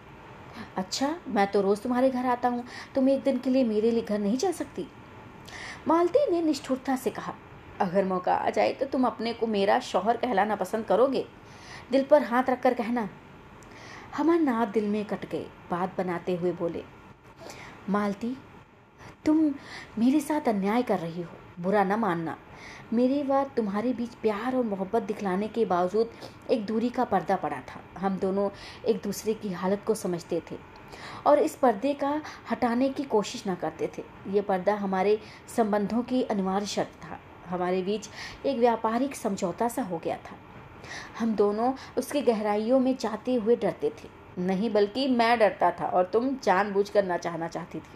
अच्छा 0.77 1.15
मैं 1.27 1.45
तो 1.51 1.61
रोज़ 1.61 1.81
तुम्हारे 1.81 2.09
घर 2.09 2.25
आता 2.25 2.49
हूँ। 2.49 2.63
तुम 2.95 3.09
एक 3.09 3.23
दिन 3.23 3.37
के 3.37 3.49
लिए 3.49 3.63
मेरे 3.63 3.91
लिए 3.91 4.01
घर 4.01 4.19
नहीं 4.19 4.37
चल 4.37 4.51
सकती? 4.51 4.87
मालती 5.87 6.29
ने 6.31 6.41
निष्ठुरता 6.41 6.95
से 6.95 7.09
कहा 7.09 7.33
अगर 7.81 8.05
मौका 8.05 8.35
आ 8.35 8.49
जाए 8.49 8.73
तो 8.73 8.85
तुम 8.85 9.05
अपने 9.07 9.33
को 9.33 9.47
मेरा 9.47 9.79
शौहर 9.81 10.17
कहलाना 10.17 10.55
पसंद 10.55 10.85
करोगे। 10.85 11.25
दिल 11.91 12.03
पर 12.03 12.23
हाथ 12.23 12.49
रखकर 12.49 12.73
कहना। 12.73 13.07
हमार 14.17 14.39
नाथ 14.39 14.67
दिल 14.67 14.87
में 14.87 15.03
कट 15.05 15.29
गए, 15.29 15.45
बात 15.71 15.97
बनाते 15.97 16.35
हुए 16.35 16.51
बोले। 16.51 16.83
मालती, 17.89 18.35
तुम 19.25 19.39
मेरे 19.99 20.19
साथ 20.19 20.47
अन्याय 20.47 20.83
कर 20.83 20.99
रही 20.99 21.21
हो, 21.21 21.31
बुरा 21.59 21.83
न 21.83 21.99
मानना। 21.99 22.37
मेरे 22.93 23.21
व 23.23 23.43
तुम्हारे 23.55 23.91
बीच 23.93 24.13
प्यार 24.15 24.55
और 24.55 24.63
मोहब्बत 24.63 25.03
दिखलाने 25.03 25.47
के 25.47 25.65
बावजूद 25.65 26.11
एक 26.51 26.65
दूरी 26.65 26.89
का 26.89 27.03
पर्दा 27.03 27.35
पड़ा 27.35 27.59
था। 27.59 27.81
हम 27.97 28.17
दोनों 28.17 28.49
एक 28.85 29.01
दूसरे 29.03 29.33
की 29.33 29.51
हालत 29.51 29.83
को 29.87 29.95
समझते 29.95 30.41
थे 30.51 30.57
और 31.27 31.39
इस 31.39 31.55
पर्दे 31.55 31.93
का 31.93 32.21
हटाने 32.51 32.89
की 32.89 33.03
कोशिश 33.03 33.45
ना 33.47 33.55
करते 33.55 33.91
थे। 33.97 34.03
ये 34.27 34.41
पर्दा 34.41 34.75
हमारे 34.75 35.19
संबंधों 35.55 36.03
की 36.03 36.21
अनिवार्य 36.23 36.65
शर्त 36.65 37.03
था। 37.03 37.19
हमारे 37.45 37.81
बीच 37.81 38.09
एक 38.45 38.57
व्यापारिक 38.57 39.15
समझौता 39.15 39.67
सा 39.67 39.81
हो 39.81 39.97
गया 39.97 40.17
था। 40.17 40.35
हम 41.19 41.35
दोनों 41.35 41.73
उसकी 41.97 42.21
गहराइयों 42.21 42.79
में 42.79 42.95
जाते 42.97 43.35
हुए 43.35 43.55
डरते 43.55 43.89
थे। 43.89 44.09
नहीं 44.37 44.69
बल्कि 44.69 45.07
मैं 45.07 45.37
डरता 45.39 45.71
था 45.71 45.85
और 45.85 46.03
तुम 46.03 46.29
जानबूझकर 46.43 47.05
ना 47.05 47.17
चाहना 47.17 47.47
चाहती 47.47 47.79
थी। 47.79 47.93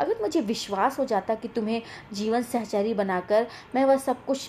अगर 0.00 0.22
मुझे 0.22 0.40
विश्वास 0.40 0.98
हो 0.98 1.04
जाता 1.04 1.34
कि 1.34 1.48
तुम्हें 1.48 1.82
जीवन 2.12 2.42
सहचारी 2.42 2.94
बनाकर 2.94 3.46
मैं 3.74 3.84
वह 3.84 3.96
सब 3.96 4.24
कुछ 4.24 4.48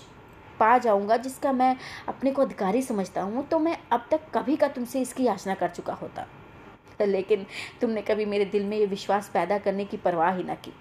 पा 0.59 0.77
जाऊँगा 0.77 1.17
जिसका 1.17 1.51
मैं 1.51 1.75
अपने 2.07 2.31
को 2.31 2.41
अधिकारी 2.41 2.81
समझता 2.81 3.21
हूँ 3.21 3.45
तो 3.47 3.59
मैं 3.59 3.77
अब 3.91 4.07
तक 4.11 4.29
कभी 4.33 4.55
का 4.55 4.67
तुमसे 4.67 5.01
इसकी 5.01 5.23
याचना 5.23 5.53
कर 5.53 5.69
चुका 5.69 5.93
होता। 5.93 6.25
लेकिन 7.01 7.45
तुमने 7.81 8.01
कभी 8.01 8.25
मेरे 8.25 8.45
दिल 8.45 8.65
में 8.65 8.77
ये 8.77 8.85
विश्वास 8.85 9.29
पैदा 9.33 9.57
करने 9.57 9.85
की 9.85 9.97
परवाह 9.97 10.35
ही 10.35 10.43
ना 10.43 10.53
की। 10.55 10.73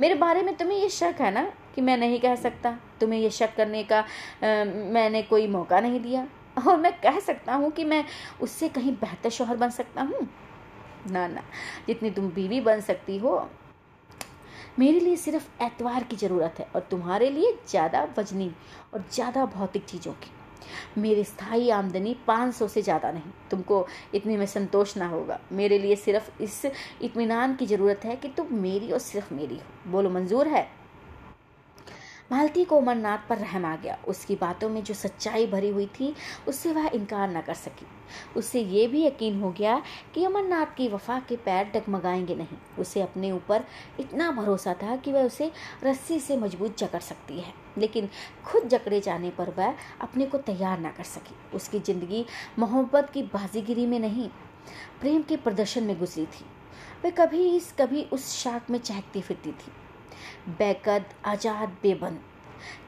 मेरे 0.00 0.14
बारे 0.14 0.42
में 0.42 0.54
तुम्हें 0.56 0.78
ये 0.78 0.88
शक 0.88 1.16
है 1.20 1.30
ना 1.30 1.42
कि 1.74 1.80
मैं 1.80 1.96
नहीं 1.96 2.20
कह 2.20 2.34
सकता? 2.36 2.76
तुम्हें 3.00 3.20
ये 3.20 3.30
शक 3.30 3.54
करने 3.56 3.82
का 3.84 3.98
आ, 3.98 4.04
मैंने 4.44 5.22
कोई 5.22 5.46
मौका 5.46 5.80
नहीं 5.80 6.00
दिया। 6.00 6.26
और 6.68 6.76
मैं 6.76 6.92
कह 7.00 7.18
सकता 7.20 7.54
हूँ 7.54 7.70
कि 7.70 7.84
मैं 7.84 8.04
उससे 8.42 8.68
कहीं 8.68 8.92
बेहतर 8.92 9.30
शोहर 9.30 9.56
बन 9.56 9.70
सकता 9.70 10.02
हूँ? 10.02 10.28
ना 11.10 11.26
ना 11.28 11.42
जितनी 11.86 12.10
तुम 12.10 12.28
बीवी 12.30 12.60
बन 12.60 12.80
सकती 12.80 13.18
हो। 13.18 13.36
मेरे 14.78 15.00
लिए 15.00 15.16
सिर्फ़ 15.16 15.48
एतवार 15.62 16.02
की 16.02 16.16
ज़रूरत 16.16 16.54
है 16.58 16.66
और 16.74 16.80
तुम्हारे 16.90 17.30
लिए 17.30 17.52
ज़्यादा 17.68 18.02
वजनी 18.18 18.50
और 18.94 19.04
ज़्यादा 19.12 19.44
भौतिक 19.46 19.84
चीज़ों 19.84 20.12
की। 20.12 20.30
मेरी 20.98 21.24
स्थायी 21.24 21.70
आमदनी 21.70 22.16
पाँच 22.26 22.54
सौ 22.54 22.68
से 22.68 22.82
ज़्यादा 22.82 23.10
नहीं। 23.12 23.32
तुमको 23.50 23.86
इतने 24.14 24.36
में 24.36 24.46
संतोष 24.46 24.96
ना 24.96 25.06
होगा। 25.06 25.40
मेरे 25.52 25.78
लिए 25.78 25.96
सिर्फ़ 25.96 26.42
इस 26.42 26.64
इतमान 27.02 27.54
की 27.54 27.66
ज़रूरत 27.66 28.00
है 28.04 28.16
कि 28.16 28.28
तुम 28.28 28.54
मेरी 28.58 28.90
और 28.92 28.98
सिर्फ़ 28.98 29.34
मेरी 29.34 29.54
हो। 29.54 29.90
बोलो, 29.90 30.10
मंजूर 30.10 30.48
है? 30.48 30.83
मालती 32.32 32.64
को 32.64 32.76
अमरनाथ 32.76 33.18
पर 33.28 33.38
रहम 33.38 33.64
आ 33.64 33.76
गया। 33.76 33.98
उसकी 34.08 34.36
बातों 34.36 34.68
में 34.68 34.84
जो 34.84 34.94
सच्चाई 34.94 35.46
भरी 35.46 35.68
हुई 35.68 35.86
थी, 35.86 36.14
उससे 36.48 36.72
वह 36.72 36.90
इनकार 36.94 37.30
न 37.30 37.40
कर 37.40 37.54
सकी। 37.54 37.86
उससे 38.36 38.60
ये 38.60 38.86
भी 38.86 39.06
यकीन 39.06 39.40
हो 39.40 39.50
गया 39.50 39.82
कि 40.14 40.24
अमरनाथ 40.24 40.66
की 40.76 40.88
वफा 40.88 41.18
के 41.20 41.36
पैर 41.36 41.70
डगमगाएँगे 41.74 42.34
नहीं। 42.34 42.58
उसे 42.78 43.02
अपने 43.02 43.32
ऊपर 43.32 43.64
इतना 44.00 44.30
भरोसा 44.30 44.74
था 44.74 44.96
कि 44.96 45.12
वह 45.12 45.22
उसे 45.22 45.52
रस्सी 45.84 46.20
से 46.20 46.36
मज़बूत 46.36 46.78
जकड़ 46.78 47.00
सकती 47.00 47.40
है। 47.40 47.54
लेकिन 47.78 48.08
खुद 48.44 48.68
जकड़े 48.68 49.00
जाने 49.00 49.30
पर 49.30 49.50
वह 49.50 49.74
अपने 50.00 50.26
को 50.26 50.38
तैयार 50.38 50.78
ना 50.78 50.90
कर 50.90 51.04
सकी। 51.04 51.56
उसकी 51.56 51.80
ज़िंदगी 51.80 52.26
मोहब्बत 52.58 53.10
की 53.10 53.22
बाजीगिरी 53.22 53.86
में 53.86 53.98
नहीं, 53.98 54.28
प्रेम 55.00 55.22
के 55.22 55.36
प्रदर्शन 55.36 55.82
में 55.82 55.98
गुजरी 55.98 56.26
थी। 56.26 56.44
वह 57.04 57.10
कभी 57.10 57.56
इस, 57.56 57.74
कभी 57.80 58.02
उस 58.02 58.32
शाख 58.42 58.70
में 58.70 58.78
चहकती 58.78 59.20
फिरती 59.20 59.52
थी। 59.52 59.72
बेकद 60.48 61.04
आज़ाद 61.24 61.76
बेबंद। 61.82 62.20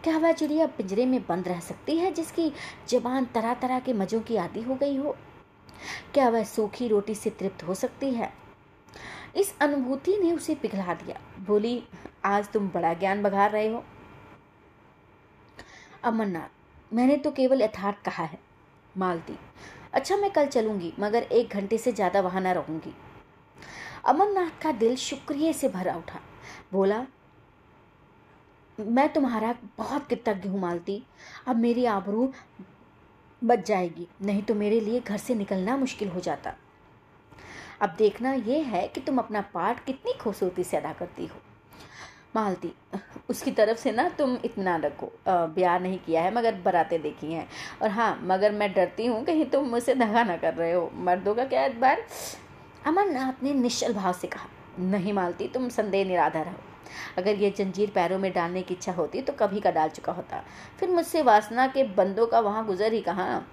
क्या 0.04 0.16
वह 0.18 0.32
चिड़िया 0.32 0.66
पिंजरे 0.66 1.06
में 1.06 1.20
बंद 1.20 1.48
रह 1.48 1.60
सकती 1.60 1.96
है, 1.98 2.12
जिसकी 2.12 2.52
जबान 2.88 3.24
तरह 3.24 3.54
तरह 3.54 3.80
के 3.80 3.92
मजों 3.92 4.20
की 4.20 4.36
आदि 4.36 4.62
हो 4.62 4.74
गई 4.74 4.96
हो? 4.96 5.16
क्या 6.14 6.28
वह 6.28 6.44
सूखी 6.44 6.88
रोटी 6.88 7.14
से 7.14 7.30
तृप्त 7.30 7.62
हो 7.62 7.74
सकती 7.74 8.10
है? 8.10 8.32
इस 9.36 9.54
अनुभूति 9.60 10.16
ने 10.18 10.32
उसे 10.32 10.54
पिघला 10.54 10.94
दिया। 10.94 11.18
बोली, 11.46 11.82
आज 12.24 12.48
तुम 12.48 12.68
बड़ा 12.68 12.92
ज्ञान 12.94 13.22
बघार 13.22 13.50
रहे 13.50 13.68
हो। 13.68 13.84
अमरनाथ, 16.04 16.48
मैंने 16.92 17.16
तो 17.16 17.30
केवल 17.30 17.62
यथार्थ 17.62 18.04
कहा 18.04 18.24
है। 18.24 18.38
मालती 18.94 19.38
अच्छा 19.92 20.16
मैं 20.16 20.30
कल 20.30 20.46
चलूँगी, 20.46 20.92
मगर 21.00 21.22
एक 21.22 21.54
घंटे 21.54 21.78
से 21.78 21.92
ज़्यादा 21.92 22.20
वहाँ 22.20 22.40
ना 22.40 22.52
रहूँगी। 22.52 22.94
अमरनाथ 24.04 24.62
का 24.62 24.72
दिल 24.72 24.96
शुक्रिया 24.96 25.52
से 25.52 25.68
भरा 25.68 25.94
उठा। 25.94 26.20
बोला 26.72 27.04
मैं 28.78 29.08
तुम्हारा 29.12 29.54
बहुत 29.78 30.06
कृतज्ञ 30.08 30.48
हूँ, 30.48 30.60
मालती। 30.60 31.02
अब 31.46 31.56
मेरी 31.56 31.84
आबरू 31.86 32.32
बच 33.42 33.66
जाएगी, 33.66 34.06
नहीं 34.22 34.42
तो 34.42 34.54
मेरे 34.54 34.80
लिए 34.80 35.00
घर 35.00 35.16
से 35.16 35.34
निकलना 35.34 35.76
मुश्किल 35.76 36.08
हो 36.08 36.20
जाता। 36.20 36.54
अब 37.80 37.94
देखना 37.98 38.32
यह 38.32 38.66
है 38.66 38.86
कि 38.88 39.00
तुम 39.00 39.18
अपना 39.18 39.40
पार्ट 39.54 39.84
कितनी 39.84 40.12
खूबसूरती 40.12 40.64
से 40.64 40.76
अदा 40.76 40.92
करती 40.92 41.26
हो। 41.26 41.40
मालती, 42.36 42.72
उसकी 43.30 43.50
तरफ़ 43.50 43.78
से 43.78 43.92
ना 43.92 44.08
तुम 44.08 44.36
इतना 44.44 44.76
रखो। 44.76 45.10
ब्याह 45.28 45.78
नहीं 45.78 45.98
किया 45.98 46.22
है, 46.22 46.34
मगर 46.34 46.54
बरातें 46.62 47.00
देखी 47.02 47.32
हैं। 47.32 47.48
और 47.82 47.90
हाँ 47.90 48.18
मगर 48.22 48.52
मैं 48.52 48.72
डरती 48.72 49.06
हूँ 49.06 49.24
कहीं 49.24 49.44
तुम 49.46 49.68
मुझसे 49.70 49.94
दगा 49.94 50.24
ना 50.24 50.36
कर 50.36 50.54
रहे 50.54 50.72
हो। 50.72 50.90
मर्दों 50.96 51.34
का 51.34 51.44
क्या 51.44 51.68
बार 51.80 52.04
अमरनाथ 52.86 53.42
ने 53.42 53.52
निश्चल 53.54 53.94
भाव 53.94 54.12
से 54.12 54.26
कहा, 54.26 54.48
नहीं, 54.80 55.12
मालती, 55.12 55.48
तुम 55.48 55.68
संदेह 55.68 56.04
निराधार 56.04 56.48
हो। 56.48 56.54
अगर 57.18 57.34
यह 57.34 57.54
जंजीर 57.58 57.90
पैरों 57.90 58.18
में 58.18 58.32
डालने 58.32 58.62
की 58.62 58.74
इच्छा 58.74 58.92
होती 58.92 59.22
तो 59.22 59.32
कभी 59.32 59.60
का 59.60 59.70
डाल 59.70 59.88
चुका 59.88 60.12
होता। 60.12 60.42
फिर 60.80 60.90
मुझसे 60.90 61.22
वासना 61.22 61.66
के 61.66 61.84
बंदों 61.94 62.26
का 62.26 62.40
वहाँ 62.40 62.64
गुजर 62.66 62.92
ही 62.92 63.00
कहाँ। 63.00 63.46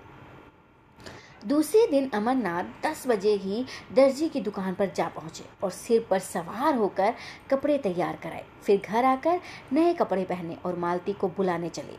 दूसरे 1.48 1.86
दिन 1.88 2.10
अमरनाथ 2.10 2.64
दस 2.84 3.04
बजे 3.08 3.32
ही 3.36 3.66
दर्जी 3.94 4.28
की 4.30 4.42
दुकान 4.42 4.74
पर 4.74 4.92
जा 4.92 5.08
पहुँचे 5.08 5.44
और 5.64 5.70
सिर 5.72 6.06
पर 6.10 6.20
सवार 6.20 6.76
होकर 6.76 7.14
कपड़े 7.52 7.78
तैयार 7.78 8.20
कराए। 8.24 8.46
फिर 8.64 8.82
घर 8.82 9.06
आकर 9.06 9.40
नए 9.74 9.94
कपड़े 9.94 10.24
पहने 10.24 10.58
और 10.66 10.78
मालती 10.80 11.14
को 11.14 11.28
बुलाने 11.28 11.70
चले। 11.70 11.98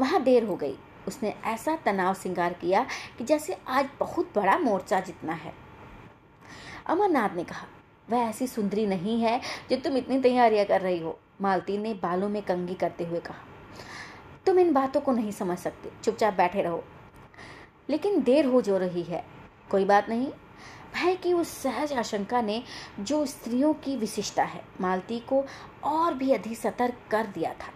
वहाँ 0.00 0.22
देर 0.22 0.44
हो 0.44 0.56
गई। 0.56 0.76
उसने 1.08 1.34
ऐसा 1.46 1.76
तनाव 1.76 2.14
श्रृंगार 2.14 2.52
किया 2.52 2.86
कि 3.18 3.24
जैसे 3.24 3.56
आज 3.68 3.88
बहुत 4.00 4.32
बड़ा 4.36 4.58
मोर्चा 4.58 5.00
जितना 5.00 5.32
है। 5.34 5.52
अमरनाथ 6.86 7.36
ने 7.36 7.44
कहा 7.44 7.66
वह 8.10 8.18
ऐसी 8.18 8.46
सुंदरी 8.46 8.86
नहीं 8.86 9.20
है 9.20 9.40
जो 9.70 9.76
तुम 9.76 9.96
इतनी 9.96 10.18
तैयारियाँ 10.20 10.66
कर 10.66 10.80
रही 10.80 10.98
हो, 10.98 11.18
मालती 11.40 11.78
ने 11.78 11.94
बालों 11.94 12.28
में 12.28 12.42
कंगी 12.42 12.74
करते 12.74 13.04
हुए 13.04 13.20
कहा। 13.20 13.44
तुम 14.46 14.58
इन 14.58 14.72
बातों 14.72 15.00
को 15.00 15.12
नहीं 15.12 15.30
समझ 15.30 15.58
सकते, 15.58 15.90
चुपचाप 16.04 16.34
बैठे 16.34 16.62
रहो। 16.62 16.84
लेकिन 17.90 18.22
देर 18.22 18.46
हो 18.46 18.60
जो 18.62 18.78
रही 18.78 19.02
है, 19.02 19.24
कोई 19.70 19.84
बात 19.84 20.08
नहीं। 20.08 20.28
भय 20.94 21.14
की 21.14 21.32
उस 21.32 21.48
सहज 21.48 21.92
आशंका 21.92 22.40
ने 22.40 22.62
जो 23.00 23.24
स्त्रियों 23.26 23.72
की 23.74 23.96
विशिष्टता 23.96 24.44
है, 24.44 24.62
मालती 24.80 25.18
को 25.20 25.44
और 25.84 26.14
भी 26.14 26.32
अधिक 26.32 26.58
सतर्क 26.58 26.94
कर 27.10 27.26
दिया 27.26 27.52
था। 27.52 27.72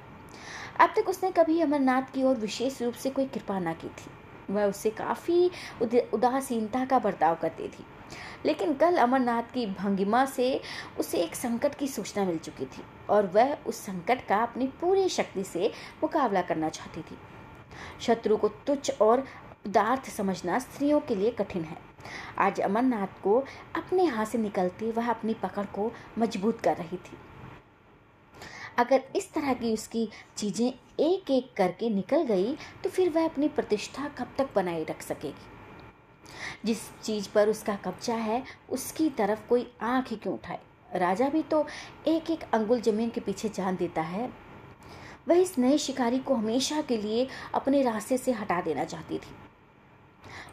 अब 0.85 0.95
तक 0.97 1.09
उसने 1.09 1.31
कभी 1.33 1.61
अमरनाथ 1.61 2.03
की 2.03 2.23
ओर 2.23 2.37
विशेष 2.37 2.81
रूप 2.83 2.95
से 2.95 3.11
कोई 3.11 3.27
कृपा 3.27 3.59
ना 3.59 3.73
की 3.73 3.89
थी। 3.89 4.11
वह 4.51 4.65
उससे 4.65 4.91
काफ़ी 4.91 5.51
उदासीनता 6.13 6.85
का 6.85 6.99
बर्ताव 6.99 7.35
करती 7.35 7.69
थी। 7.69 7.85
लेकिन 8.47 8.75
कल 8.75 8.97
अमरनाथ 8.97 9.53
की 9.55 9.67
भंगिमा 9.69 10.25
से 10.27 10.61
उसे 10.99 11.19
एक 11.19 11.35
संकट 11.35 11.75
की 11.75 11.89
सूचना 11.89 12.25
मिल 12.25 12.39
चुकी 12.39 12.65
थी 12.67 12.83
और 13.11 13.27
वह 13.27 13.57
उस 13.67 13.77
संकट 13.77 14.27
का 14.27 14.37
अपनी 14.37 14.67
पूरी 14.81 15.09
शक्ति 15.09 15.45
से 15.45 15.73
मुकाबला 16.03 16.43
करना 16.43 16.69
चाहती 16.69 17.01
थी। 17.01 17.19
शत्रु 18.01 18.37
को 18.37 18.49
तुच्छ 18.67 18.91
और 19.01 19.21
पदार्थ 19.65 20.11
समझना 20.11 20.59
स्त्रियों 20.59 21.01
के 21.01 21.15
लिए 21.15 21.31
कठिन 21.31 21.65
है। 21.65 21.77
आज 22.39 22.61
अमरनाथ 22.61 23.21
को 23.23 23.39
अपने 23.77 24.05
हाथ 24.05 24.27
से 24.27 24.39
निकलती 24.39 24.91
वह 24.91 25.11
अपनी 25.11 25.35
पकड़ 25.35 25.65
को 25.67 25.91
मज़बूत 26.19 26.61
कर 26.61 26.77
रही 26.77 26.97
थी। 26.97 27.17
अगर 28.79 29.03
इस 29.17 29.33
तरह 29.33 29.55
की 29.55 29.73
उसकी 29.75 30.09
चीज़ें 30.37 30.67
एक 31.01 31.31
एक 31.31 31.53
करके 31.57 31.89
निकल 31.91 32.23
गई 32.25 32.57
तो 32.85 32.91
फिर 32.91 33.11
वह 33.11 33.25
अपनी 33.25 33.49
प्रतिष्ठा 33.49 34.09
कब 34.19 34.35
तक 34.39 34.55
बनाए 34.55 34.85
रख 34.85 35.03
सकेगी? 35.03 35.47
जिस 36.65 37.01
चीज़ 37.01 37.29
पर 37.35 37.49
उसका 37.49 37.77
कब्जा 37.77 38.15
है, 38.15 38.45
उसकी 38.71 39.11
तरफ़ 39.11 39.49
कोई 39.49 39.73
आँख 39.83 40.11
ही 40.11 40.17
क्यों 40.17 40.35
उठाए? 40.35 40.59
राजा 40.95 41.29
भी 41.29 41.43
तो 41.43 41.67
एक 42.07 42.31
एक 42.31 42.43
अंगुल 42.55 42.81
ज़मीन 42.81 43.11
के 43.11 43.21
पीछे 43.21 43.49
जान 43.49 43.77
देता 43.77 44.03
है। 44.03 44.31
वह 45.29 45.37
इस 45.37 45.59
नए 45.59 45.79
शिकारी 45.79 46.19
को 46.19 46.35
हमेशा 46.35 46.83
के 46.83 46.97
लिए 46.97 47.29
अपने 47.55 47.83
रास्ते 47.83 48.19
से 48.19 48.33
हटा 48.33 48.61
देना 48.61 48.85
चाहती 48.85 49.19
थी। 49.19 49.35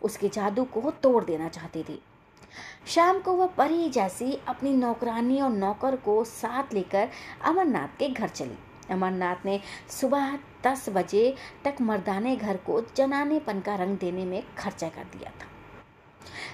उसके 0.04 0.30
जादू 0.30 0.64
को 0.64 0.92
तोड़ 0.92 1.24
देना 1.26 1.50
चाहती 1.50 1.84
थी। 1.84 2.02
शाम 2.88 3.20
को 3.20 3.34
वह 3.34 3.48
परी 3.48 3.90
जैसी 3.90 4.40
अपनी 4.48 4.72
नौकरानी 4.72 5.42
और 5.42 5.50
नौकर 5.50 5.96
को 5.96 6.24
साथ 6.24 6.74
लेकर 6.74 7.10
अमरनाथ 7.46 7.98
के 8.00 8.10
घर 8.10 8.30
चली। 8.30 8.58
अमरनाथ 8.92 9.46
ने 9.46 9.60
सुबह 9.90 10.40
दस 10.64 10.90
बजे 10.90 11.36
तक 11.66 11.76
मर्दाने 11.82 12.36
घर 12.36 12.58
को 12.58 12.82
जनानेपन 12.96 13.60
का 13.60 13.76
रंग 13.76 13.98
देने 13.98 14.26
में 14.26 14.44
खर्चा 14.56 14.90
कर 14.90 15.04
दिया 15.04 15.32
था। 15.32 15.48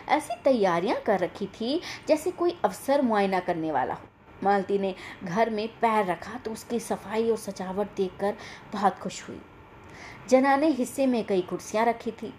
ऐसी 0.10 0.36
तैयारियाँ 0.44 1.00
कर 1.02 1.20
रखी 1.20 1.48
थी 1.60 1.80
जैसे 2.08 2.32
कोई 2.32 2.58
अवसर 2.66 3.02
मुआयना 3.02 3.40
करने 3.40 3.72
वाला 3.72 3.94
हो। 3.94 4.08
मालती 4.44 4.78
ने 4.78 4.94
घर 5.24 5.50
में 5.50 5.68
पैर 5.82 6.06
रखा 6.06 6.38
तो 6.38 6.52
उसकी 6.52 6.80
सफ़ाई 6.80 7.30
और 7.30 7.38
सजावट 7.38 7.96
देखकर 7.98 8.36
बहुत 8.74 9.00
खुश 9.00 9.22
हुई। 9.30 9.40
जना 10.30 10.56
ने 10.56 10.68
हिस्से 10.68 11.08
में 11.08 11.24
कई 11.24 11.42
कुर्सियाँ 11.42 11.86
रखी 11.86 12.12
थी। 12.12 12.34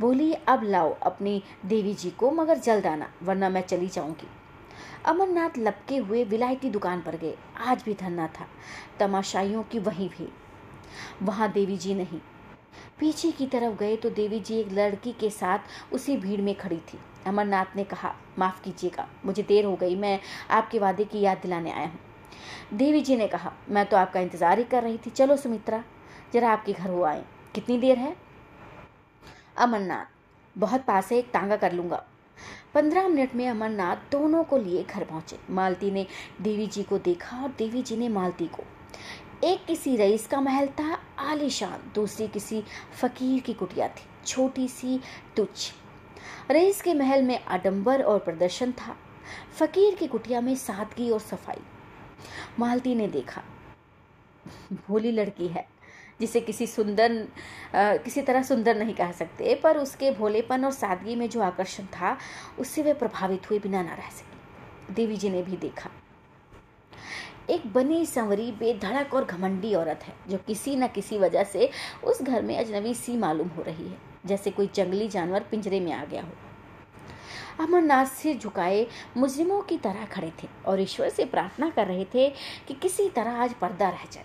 बोली 0.00 0.32
अब 0.32 0.62
लाओ 0.64 0.92
अपनी 1.02 1.42
देवी 1.66 1.94
जी 1.94 2.10
को, 2.10 2.30
मगर 2.30 2.58
जल्द 2.58 2.86
आना, 2.86 3.10
वरना 3.22 3.48
मैं 3.48 3.62
चली 3.62 3.88
जाऊँगी। 3.88 4.28
अमरनाथ 5.06 5.58
लपके 5.58 5.96
हुए 5.96 6.24
विलायती 6.24 6.70
दुकान 6.70 7.00
पर 7.00 7.16
गए। 7.16 7.34
आज 7.58 7.82
भी 7.82 7.94
धरना 7.94 8.26
था, 8.28 8.46
तमाशाइयों 8.98 9.62
की 9.62 9.78
वही 9.78 10.08
भी। 10.08 10.28
वहाँ 11.22 11.50
देवी 11.52 11.76
जी 11.76 11.94
नहीं 11.94 12.20
पीछे 13.00 13.30
की 13.32 13.46
तरफ़ 13.46 13.76
गए 13.78 13.96
तो 13.96 14.10
देवी 14.10 14.40
जी 14.40 14.58
एक 14.60 14.72
लड़की 14.72 15.12
के 15.12 15.30
साथ 15.30 15.92
उसी 15.92 16.16
भीड़ 16.16 16.40
में 16.40 16.54
खड़ी 16.54 16.76
थी। 16.76 16.98
अमरनाथ 17.26 17.76
ने 17.76 17.84
कहा, 17.84 18.14
माफ़ 18.38 18.62
कीजिएगा, 18.62 19.08
मुझे 19.24 19.42
देर 19.42 19.64
हो 19.64 19.76
गई, 19.76 19.96
मैं 19.96 20.18
आपके 20.50 20.78
वादे 20.78 21.04
की 21.04 21.20
याद 21.20 21.38
दिलाने 21.38 21.72
आया 21.72 21.86
हूँ। 21.86 21.98
देवी 22.74 23.00
जी 23.00 23.16
ने 23.16 23.28
कहा, 23.28 23.52
मैं 23.68 23.86
तो 23.86 23.96
आपका 23.96 24.20
इंतज़ार 24.20 24.58
ही 24.58 24.64
कर 24.64 24.82
रही 24.82 24.98
थी। 24.98 25.10
चलो 25.10 25.36
सुमित्रा, 25.36 25.82
जरा 26.32 26.50
आपके 26.50 26.72
घर 26.72 26.90
हो 26.90 27.02
आए। 27.02 27.24
कितनी 27.54 27.78
देर 27.78 27.98
है? 27.98 28.16
अमरनाथ, 29.58 30.06
बहुत 30.58 30.84
पास 30.84 31.12
है, 31.12 31.18
एक 31.18 31.30
तांगा 31.30 31.56
कर 31.56 31.72
लूँगा। 31.72 32.04
पंद्रह 32.74 33.08
मिनट 33.08 33.34
में 33.34 33.48
अमरनाथ 33.48 33.96
दोनों 34.12 34.44
को 34.44 34.58
लिए 34.58 34.84
घर 34.84 35.04
पहुँचे। 35.04 35.38
मालती 35.50 35.90
ने 35.90 36.06
देवी 36.40 36.66
जी 36.66 36.82
को 36.82 36.98
देखा 36.98 37.36
और 37.36 37.54
देवी 37.58 37.82
जी 37.82 37.96
ने 37.96 38.08
मालती 38.08 38.46
को। 38.46 38.64
एक 39.44 39.64
किसी 39.66 39.96
रईस 39.96 40.26
का 40.26 40.40
महल 40.40 40.66
था, 40.68 40.98
आलीशान, 41.18 41.90
दूसरी 41.94 42.26
किसी 42.28 42.62
फकीर 43.00 43.40
की 43.40 43.52
कुटिया 43.52 43.86
थी, 43.88 44.02
छोटी 44.26 44.66
सी 44.68 44.98
तुच्छ। 45.36 45.72
रईस 46.50 46.80
के 46.82 46.94
महल 46.94 47.22
में 47.22 47.44
आडंबर 47.44 48.02
और 48.02 48.18
प्रदर्शन 48.18 48.72
था, 48.72 48.96
फकीर 49.58 49.94
की 49.94 50.06
कुटिया 50.06 50.40
में 50.40 50.54
सादगी 50.56 51.10
और 51.10 51.20
सफ़ाई। 51.20 51.60
मालती 52.58 52.94
ने 52.94 53.06
देखा, 53.08 53.42
भोली 54.88 55.12
लड़की 55.12 55.48
है, 55.48 55.66
जिसे 56.20 56.40
किसी 56.40 56.66
सुंदर 56.66 57.26
किसी 57.74 58.22
तरह 58.22 58.42
सुंदर 58.42 58.76
नहीं 58.76 58.94
कह 58.94 59.12
सकते, 59.12 59.54
पर 59.54 59.78
उसके 59.78 60.10
भोलेपन 60.10 60.64
और 60.64 60.72
सादगी 60.72 61.16
में 61.16 61.28
जो 61.28 61.40
आकर्षण 61.42 61.84
था, 61.84 62.16
उससे 62.58 62.82
वे 62.82 62.92
प्रभावित 62.94 63.50
हुए 63.50 63.58
बिना 63.58 63.82
ना 63.82 63.94
रह 63.94 64.10
सकी। 64.10 64.94
देवी 64.94 65.16
जी 65.16 65.30
ने 65.30 65.42
भी 65.42 65.56
देखा 65.56 65.90
एक 67.50 67.72
बनी 67.72 68.04
संवरी, 68.06 68.50
बेधड़क 68.52 69.14
और 69.14 69.24
घमंडी 69.24 69.74
औरत 69.74 70.00
है, 70.02 70.14
जो 70.28 70.38
किसी 70.38 70.76
न 70.76 70.86
किसी 70.86 71.18
वजह 71.18 71.44
से 71.44 71.70
उस 72.04 72.22
घर 72.22 72.42
में 72.42 72.56
अजनबी 72.58 72.94
सी 72.94 73.16
मालूम 73.16 73.48
हो 73.48 73.62
रही 73.62 73.88
है, 73.88 73.98
जैसे 74.26 74.50
कोई 74.50 74.70
जंगली 74.74 75.08
जानवर 75.08 75.40
पिंजरे 75.40 75.80
में 75.80 75.92
आ 75.92 76.04
गया 76.04 76.22
हो। 76.22 76.32
अमरनाथ 77.60 78.06
सिर 78.06 78.36
झुकाए 78.36 78.86
मुजरिमों 79.16 79.60
की 79.62 79.76
तरह 79.78 80.04
खड़े 80.06 80.32
थे 80.42 80.48
और 80.66 80.80
ईश्वर 80.80 81.08
से 81.08 81.24
प्रार्थना 81.24 81.70
कर 81.70 81.86
रहे 81.86 82.04
थे 82.04 82.28
कि 82.68 82.74
किसी 82.74 83.08
तरह 83.08 83.42
आज 83.42 83.54
पर्दा 83.54 83.88
रह 83.88 84.04
जाए। 84.12 84.24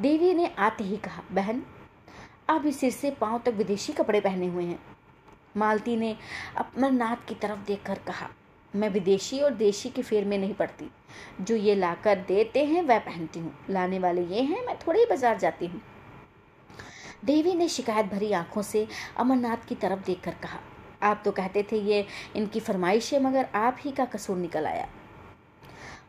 देवी 0.00 0.32
ने 0.34 0.46
आते 0.58 0.84
ही 0.84 0.96
कहा, 0.96 1.22
बहन 1.32 1.62
आप 2.50 2.66
इस 2.66 2.80
सिर 2.80 2.90
से 2.90 3.10
पाँव 3.10 3.40
तक 3.46 3.54
विदेशी 3.54 3.92
कपड़े 3.92 4.20
पहने 4.20 4.46
हुए 4.46 4.64
हैं। 4.64 4.78
मालती 5.56 5.96
ने 5.96 6.16
अमरनाथ 6.56 7.28
की 7.28 7.34
तरफ़ 7.34 7.66
देखकर 7.66 7.98
कहा 7.98 8.28
मैं 8.74 8.88
विदेशी 8.88 9.40
और 9.40 9.54
देशी 9.54 9.88
के 9.88 10.02
फेर 10.02 10.24
में 10.24 10.36
नहीं 10.38 10.54
पड़ती। 10.54 10.90
जो 11.40 11.56
ये 11.56 11.74
लाकर 11.74 12.24
देते 12.28 12.64
हैं, 12.64 12.82
वह 12.82 12.98
पहनती 13.00 13.40
हूँ। 13.40 13.54
लाने 13.70 13.98
वाले 13.98 14.22
ये 14.24 14.42
हैं, 14.42 14.64
मैं 14.66 14.76
थोड़े 14.78 14.98
ही 15.00 15.06
बाज़ार 15.06 15.38
जाती 15.38 15.66
हूँ। 15.66 15.80
देवी 17.24 17.54
ने 17.54 17.68
शिकायत 17.68 18.06
भरी 18.06 18.32
आँखों 18.32 18.62
से 18.62 18.86
अमरनाथ 19.18 19.66
की 19.68 19.74
तरफ़ 19.74 20.04
देखकर 20.06 20.34
कहा, 20.42 20.58
आप 21.02 21.22
तो 21.24 21.30
कहते 21.32 21.62
थे 21.72 21.76
ये 21.80 22.04
इनकी 22.36 22.60
फरमाइश 22.60 23.12
है, 23.12 23.22
मगर 23.22 23.48
आप 23.54 23.76
ही 23.80 23.92
का 23.92 24.04
कसूर 24.04 24.36
निकल 24.36 24.66
आया। 24.66 24.88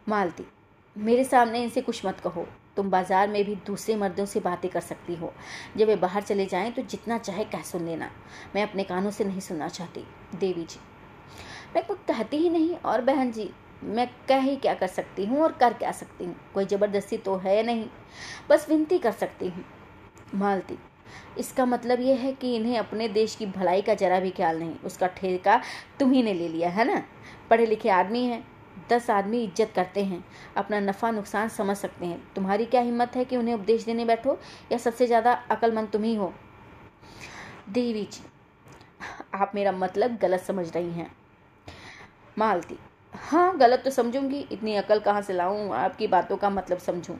मालती, 0.09 0.45
मेरे 0.95 1.23
सामने 1.23 1.63
इनसे 1.63 1.81
कुछ 1.81 2.05
मत 2.05 2.19
कहो। 2.19 2.47
तुम 2.75 2.89
बाज़ार 2.89 3.27
में 3.27 3.43
भी 3.45 3.55
दूसरे 3.67 3.95
मर्दों 3.95 4.25
से 4.25 4.39
बातें 4.39 4.69
कर 4.71 4.81
सकती 4.81 5.15
हो। 5.15 5.31
जब 5.77 5.87
वे 5.87 5.95
बाहर 5.95 6.23
चले 6.23 6.45
जाएँ 6.45 6.71
तो 6.71 6.81
जितना 6.83 7.17
चाहे 7.17 7.43
कह 7.45 7.61
सुन 7.61 7.85
लेना। 7.85 8.09
मैं 8.55 8.63
अपने 8.63 8.83
कानों 8.83 9.11
से 9.11 9.23
नहीं 9.23 9.39
सुनना 9.39 9.67
चाहती। 9.69 10.05
देवी 10.35 10.63
जी 10.63 10.79
मैं 11.75 11.85
कुछ 11.85 11.97
कहती 12.07 12.37
ही 12.37 12.49
नहीं, 12.49 12.75
और 12.75 13.01
बहन 13.01 13.31
जी, 13.31 13.49
मैं 13.83 14.07
कह 14.29 14.39
ही 14.39 14.55
क्या 14.55 14.73
कर 14.73 14.87
सकती 14.87 15.25
हूँ 15.25 15.41
और 15.43 15.51
कर 15.51 15.73
क्या 15.73 15.91
सकती 15.91 16.25
हूँ? 16.25 16.35
कोई 16.53 16.65
ज़बरदस्ती 16.65 17.17
तो 17.17 17.35
है 17.37 17.61
नहीं। 17.63 17.87
बस 18.49 18.67
विनती 18.69 18.97
कर 18.97 19.11
सकती 19.13 19.47
हूँ। 19.47 19.63
मालती, 20.35 20.77
इसका 21.39 21.65
मतलब 21.65 21.99
ये 21.99 22.13
है 22.13 22.31
कि 22.33 22.55
इन्हें 22.55 22.77
अपने 22.77 23.07
देश 23.09 23.35
की 23.35 23.45
भलाई 23.47 23.81
का 23.81 23.93
जरा 23.93 24.19
भी 24.19 24.29
ख्याल 24.31 24.59
नहीं। 24.59 24.75
उसका 24.85 25.07
ठेका 25.09 25.61
तुम्ही 25.99 26.23
ने 26.23 26.33
ले 26.33 26.47
लिया, 26.47 26.69
है 26.69 26.85
ना? 26.85 27.01
पढ़े 27.49 27.65
लिखे 27.65 27.89
आदमी 27.89 28.23
हैं, 28.23 28.43
दस 28.89 29.09
आदमी 29.09 29.43
इज़्ज़त 29.43 29.71
करते 29.75 30.03
हैं, 30.03 30.23
अपना 30.57 30.79
नफ़ा 30.79 31.11
नुकसान 31.11 31.49
समझ 31.49 31.77
सकते 31.77 32.05
हैं। 32.05 32.21
तुम्हारी 32.35 32.65
क्या 32.65 32.81
हिम्मत 32.81 33.15
है 33.15 33.25
कि 33.25 33.37
उन्हें 33.37 33.55
उपदेश 33.55 33.83
देने 33.83 34.05
बैठो, 34.05 34.37
या 34.71 34.77
सबसे 34.77 35.07
ज़्यादा 35.07 35.33
अक्लमंद 35.51 35.89
तुम 35.89 36.03
ही 36.03 36.15
हो? 36.15 36.33
देवी 37.69 38.03
जी, 38.03 38.23
आप 39.33 39.51
मेरा 39.55 39.71
मतलब 39.73 40.17
गलत 40.17 40.41
समझ 40.41 40.71
रही 40.71 40.91
हैं। 40.91 41.11
मालती 42.37 42.77
हाँ 43.13 43.57
गलत 43.57 43.81
तो 43.85 43.89
समझूँगी, 43.89 44.39
इतनी 44.51 44.75
अकल 44.75 44.99
कहाँ 44.99 45.21
से 45.21 45.33
लाऊं, 45.33 45.69
आपकी 45.73 46.07
बातों 46.07 46.37
का 46.37 46.49
मतलब 46.49 46.77
समझूं। 46.77 47.15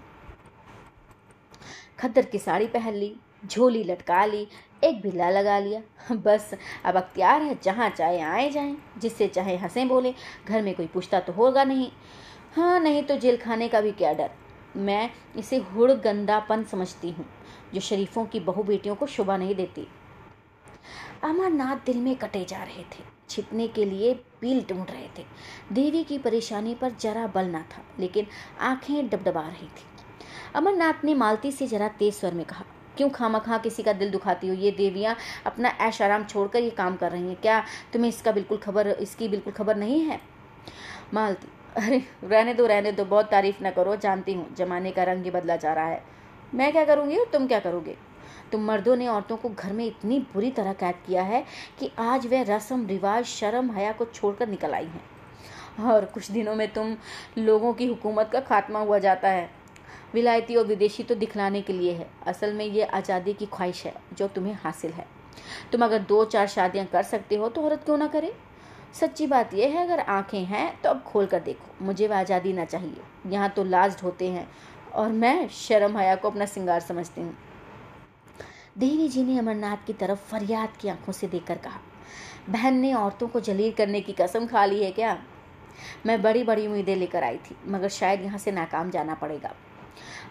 खद्दर 1.99 2.25
की 2.25 2.39
साड़ी 2.39 2.67
पहन 2.67 2.93
ली, 2.93 3.15
झोली 3.45 3.83
लटका 3.83 4.25
ली, 4.25 4.47
एक 4.83 5.01
बिल्ला 5.01 5.29
लगा 5.29 5.59
लिया। 5.59 5.81
बस, 6.15 6.53
अब 6.85 6.95
अख्तियार 6.95 7.41
है, 7.41 7.57
जहाँ 7.63 7.89
चाहे 7.89 8.19
आए 8.19 8.49
जाएँ, 8.49 8.77
जिससे 8.97 9.27
चाहे 9.27 9.57
हंसे 9.57 9.85
बोले, 9.85 10.13
घर 10.47 10.61
में 10.61 10.73
कोई 10.75 10.87
पूछता 10.87 11.19
तो 11.19 11.33
होगा 11.33 11.63
नहीं। 11.63 11.91
हाँ 12.55 12.79
नहीं 12.79 13.03
तो 13.03 13.17
जेल 13.17 13.37
खाने 13.37 13.67
का 13.67 13.81
भी 13.81 13.91
क्या 13.91 14.13
डर। 14.13 14.29
मैं 14.75 15.09
इसे 15.37 15.57
हुड़ 15.57 15.91
गंदापन 15.91 16.63
समझती 16.63 17.11
हूँ, 17.11 17.25
जो 17.73 17.79
शरीफों 17.79 18.25
की 18.25 18.39
बहु 18.39 18.63
बेटियों 18.63 18.95
को 18.95 19.07
शुभा 19.07 19.37
नहीं 19.37 19.55
देती। 19.55 19.87
अमरनाथ 21.23 21.85
दिल 21.85 21.97
में 21.97 22.15
कटे 22.15 22.45
जा 22.45 22.63
रहे 22.63 22.83
थे। 22.83 23.14
छिपने 23.29 23.67
के 23.67 23.85
लिए 23.85 24.13
पील 24.13 24.65
ढूंढ 24.69 24.91
रहे 24.91 25.07
थे। 25.17 25.25
देवी 25.71 26.03
की 26.03 26.17
परेशानी 26.17 26.75
पर 26.75 26.91
जरा 26.91 27.27
बल 27.27 27.45
ना 27.45 27.59
था, 27.59 27.83
लेकिन 27.99 28.27
आँखें 28.59 29.09
डबडबा 29.09 29.41
रही 29.41 29.67
थी। 29.67 29.83
अमरनाथ 30.55 30.93
ने 31.03 31.13
मालती 31.13 31.51
से 31.51 31.67
जरा 31.67 31.87
तेज 31.87 32.13
स्वर 32.13 32.33
में 32.33 32.45
कहा, 32.45 32.65
क्यों 32.97 33.09
खामा 33.09 33.39
खा 33.39 33.57
किसी 33.57 33.83
का 33.83 33.93
दिल 33.93 34.11
दुखाती 34.11 34.47
हो? 34.47 34.53
ये 34.53 34.71
देवियाँ 34.71 35.15
अपना 35.45 35.69
ऐश 35.69 36.01
आराम 36.01 36.23
छोड़कर 36.23 36.59
ये 36.59 36.69
काम 36.69 36.95
कर 36.95 37.11
रही 37.11 37.27
हैं। 37.27 37.35
क्या 37.35 37.63
तुम्हें 37.93 38.09
इसका 38.09 38.31
बिल्कुल 38.31 38.57
खबर, 38.57 38.87
इसकी 38.87 39.27
बिल्कुल 39.27 39.53
खबर 39.53 39.75
नहीं 39.75 40.01
है? 40.01 40.21
मालती, 41.13 41.47
अरे, 41.77 42.03
रहने 42.23 42.53
दो 42.53 42.65
रहने 42.65 42.91
दो, 42.91 43.05
बहुत 43.05 43.31
तारीफ़ 43.31 43.63
ना 43.63 43.71
करो, 43.71 43.95
जानती 43.95 44.33
हूँ, 44.33 44.55
जमाने 44.55 44.91
का 44.91 45.03
रंग 45.03 45.23
ही 45.23 45.31
बदला 45.31 45.55
जा 45.55 45.73
रहा 45.73 45.87
है। 45.87 46.03
मैं 46.53 46.71
क्या 46.71 46.85
करूँगी 46.85 47.17
और 47.17 47.29
तुम 47.33 47.47
क्या 47.47 47.59
करोगे? 47.59 47.97
तुम 48.51 48.61
मर्दों 48.61 48.95
ने 48.95 49.07
औरतों 49.07 49.37
को 49.37 49.49
घर 49.49 49.73
में 49.73 49.85
इतनी 49.85 50.19
बुरी 50.33 50.51
तरह 50.51 50.73
कैद 50.73 50.95
किया 51.07 51.23
है 51.23 51.43
कि 51.79 51.91
आज 51.99 52.27
वह 52.27 52.41
रस्म, 52.45 52.85
रिवाज, 52.87 53.25
शर्म, 53.25 53.71
हया 53.71 53.91
को 53.91 54.05
छोड़कर 54.05 54.47
निकल 54.47 54.73
आई 54.73 54.85
हैं। 54.85 55.03
और 55.83 56.05
कुछ 56.05 56.31
दिनों 56.31 56.55
में 56.55 56.67
तुम 56.73 56.95
लोगों 57.37 57.73
की 57.73 57.85
हुकूमत 57.87 58.29
का 58.33 58.39
खात्मा 58.41 58.79
हुआ 58.79 58.99
जाता 58.99 59.29
है। 59.29 59.49
विलायती 60.13 60.55
और 60.55 60.65
विदेशी 60.65 61.03
तो 61.03 61.15
दिखलाने 61.15 61.61
के 61.61 61.73
लिए 61.73 61.93
है। 61.93 62.07
असल 62.27 62.53
में 62.53 62.65
ये 62.65 62.83
आज़ादी 62.83 63.33
की 63.33 63.45
ख्वाहिश 63.45 63.85
है, 63.85 63.93
जो 64.13 64.27
तुम्हें 64.27 64.53
हासिल 64.55 64.91
है। 64.91 65.05
तुम 65.71 65.83
अगर 65.85 65.99
दो 65.99 66.23
चार 66.25 66.47
शादियाँ 66.47 66.85
कर 66.85 67.03
सकते 67.03 67.35
हो 67.35 67.49
तो 67.49 67.61
औरत 67.61 67.83
क्यों 67.85 67.97
ना 67.97 68.07
करे? 68.07 68.33
सच्ची 68.93 69.27
बात 69.27 69.53
यह 69.53 69.69
है, 69.69 69.83
अगर 69.85 69.99
आँखें 69.99 70.43
हैं 70.45 70.81
तो 70.81 70.89
अब 70.89 71.03
खोल 71.03 71.25
कर 71.25 71.39
देखो। 71.39 71.85
मुझे 71.85 72.07
वह 72.07 72.19
आज़ादी 72.19 72.53
ना 72.53 72.65
चाहिए। 72.65 73.01
यहाँ 73.27 73.49
तो 73.49 73.63
लाज 73.63 73.97
होते 74.03 74.29
हैं, 74.29 74.47
और 74.93 75.09
मैं 75.09 75.47
शर्म, 75.49 75.97
हया 75.97 76.15
को 76.15 76.29
अपना 76.29 76.45
सिंगार 76.45 76.79
समझती 76.79 77.21
हूँ। 77.21 77.35
देवी 78.77 79.07
जी 79.07 79.23
ने 79.23 79.37
अमरनाथ 79.39 79.85
की 79.87 79.93
तरफ़ 79.93 80.19
फरियाद 80.19 80.69
की 80.77 80.87
आँखों 80.87 81.13
से 81.13 81.27
देखकर 81.27 81.57
कहा, 81.57 81.79
बहन 82.49 82.73
ने 82.73 82.93
औरतों 82.93 83.27
को 83.27 83.39
जलील 83.39 83.71
करने 83.71 84.01
की 84.01 84.13
कसम 84.13 84.47
खा 84.47 84.65
ली 84.65 84.83
है 84.83 84.91
क्या? 84.91 85.17
मैं 86.05 86.21
बड़ी 86.21 86.43
बड़ी 86.43 86.67
उम्मीदें 86.67 86.95
लेकर 86.95 87.23
आई 87.23 87.37
थी, 87.37 87.55
मगर 87.67 87.89
शायद 87.89 88.21
यहाँ 88.21 88.37
से 88.37 88.51
नाकाम 88.51 88.89
जाना 88.89 89.13
पड़ेगा। 89.13 89.53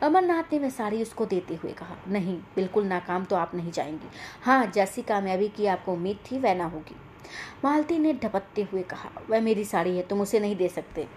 अमरनाथ 0.03 0.53
ने 0.53 0.59
वह 0.59 0.69
साड़ी 0.69 1.03
उसको 1.03 1.27
देते 1.27 1.55
हुए 1.55 1.73
कहा, 1.73 1.97
नहीं, 2.09 2.37
बिल्कुल 2.57 2.85
नाकाम 2.85 3.25
तो 3.25 3.37
आप 3.37 3.55
नहीं 3.55 3.73
जाएँगी। 3.73 4.09
हाँ 4.43 4.67
जैसी 4.67 5.03
कामयाबी 5.03 5.49
की 5.49 5.67
आपको 5.67 5.93
उम्मीद 5.93 6.19
थी, 6.31 6.39
वह 6.39 6.55
ना 6.55 6.65
होगी। 6.65 6.97
मालती 7.65 7.99
ने 7.99 8.13
ढपकते 8.15 8.69
हुए 8.73 8.83
कहा, 8.83 9.11
वह 9.31 9.41
मेरी 9.41 9.65
साड़ी 9.65 9.97
है, 9.97 10.03
तुम 10.03 10.21
उसे 10.21 10.41
नहीं 10.41 10.57
दे 10.57 10.69
सकते। 10.69 11.09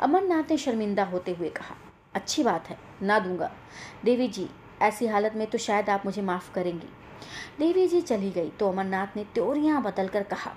अमरनाथ 0.00 0.50
ने 0.50 0.56
शर्मिंदा 0.56 1.04
होते 1.04 1.32
हुए 1.32 1.48
कहा, 1.48 1.76
अच्छी 2.14 2.42
बात 2.42 2.68
है, 2.68 2.78
ना 3.02 3.18
दूँगा। 3.18 3.52
देवी 4.04 4.28
जी 4.28 4.48
ऐसी 4.82 5.06
हालत 5.06 5.32
में 5.36 5.46
तो 5.46 5.58
शायद 5.58 5.90
आप 5.90 6.02
मुझे 6.06 6.22
माफ़ 6.22 6.52
करेंगी। 6.54 6.88
देवी 7.58 7.86
जी 7.88 8.00
चली 8.00 8.30
गई 8.30 8.50
तो 8.50 8.68
अमरनाथ 8.68 9.16
ने 9.16 9.24
त्योरियाँ 9.34 9.82
बदल 9.82 10.08
कर 10.08 10.22
कहा, 10.22 10.52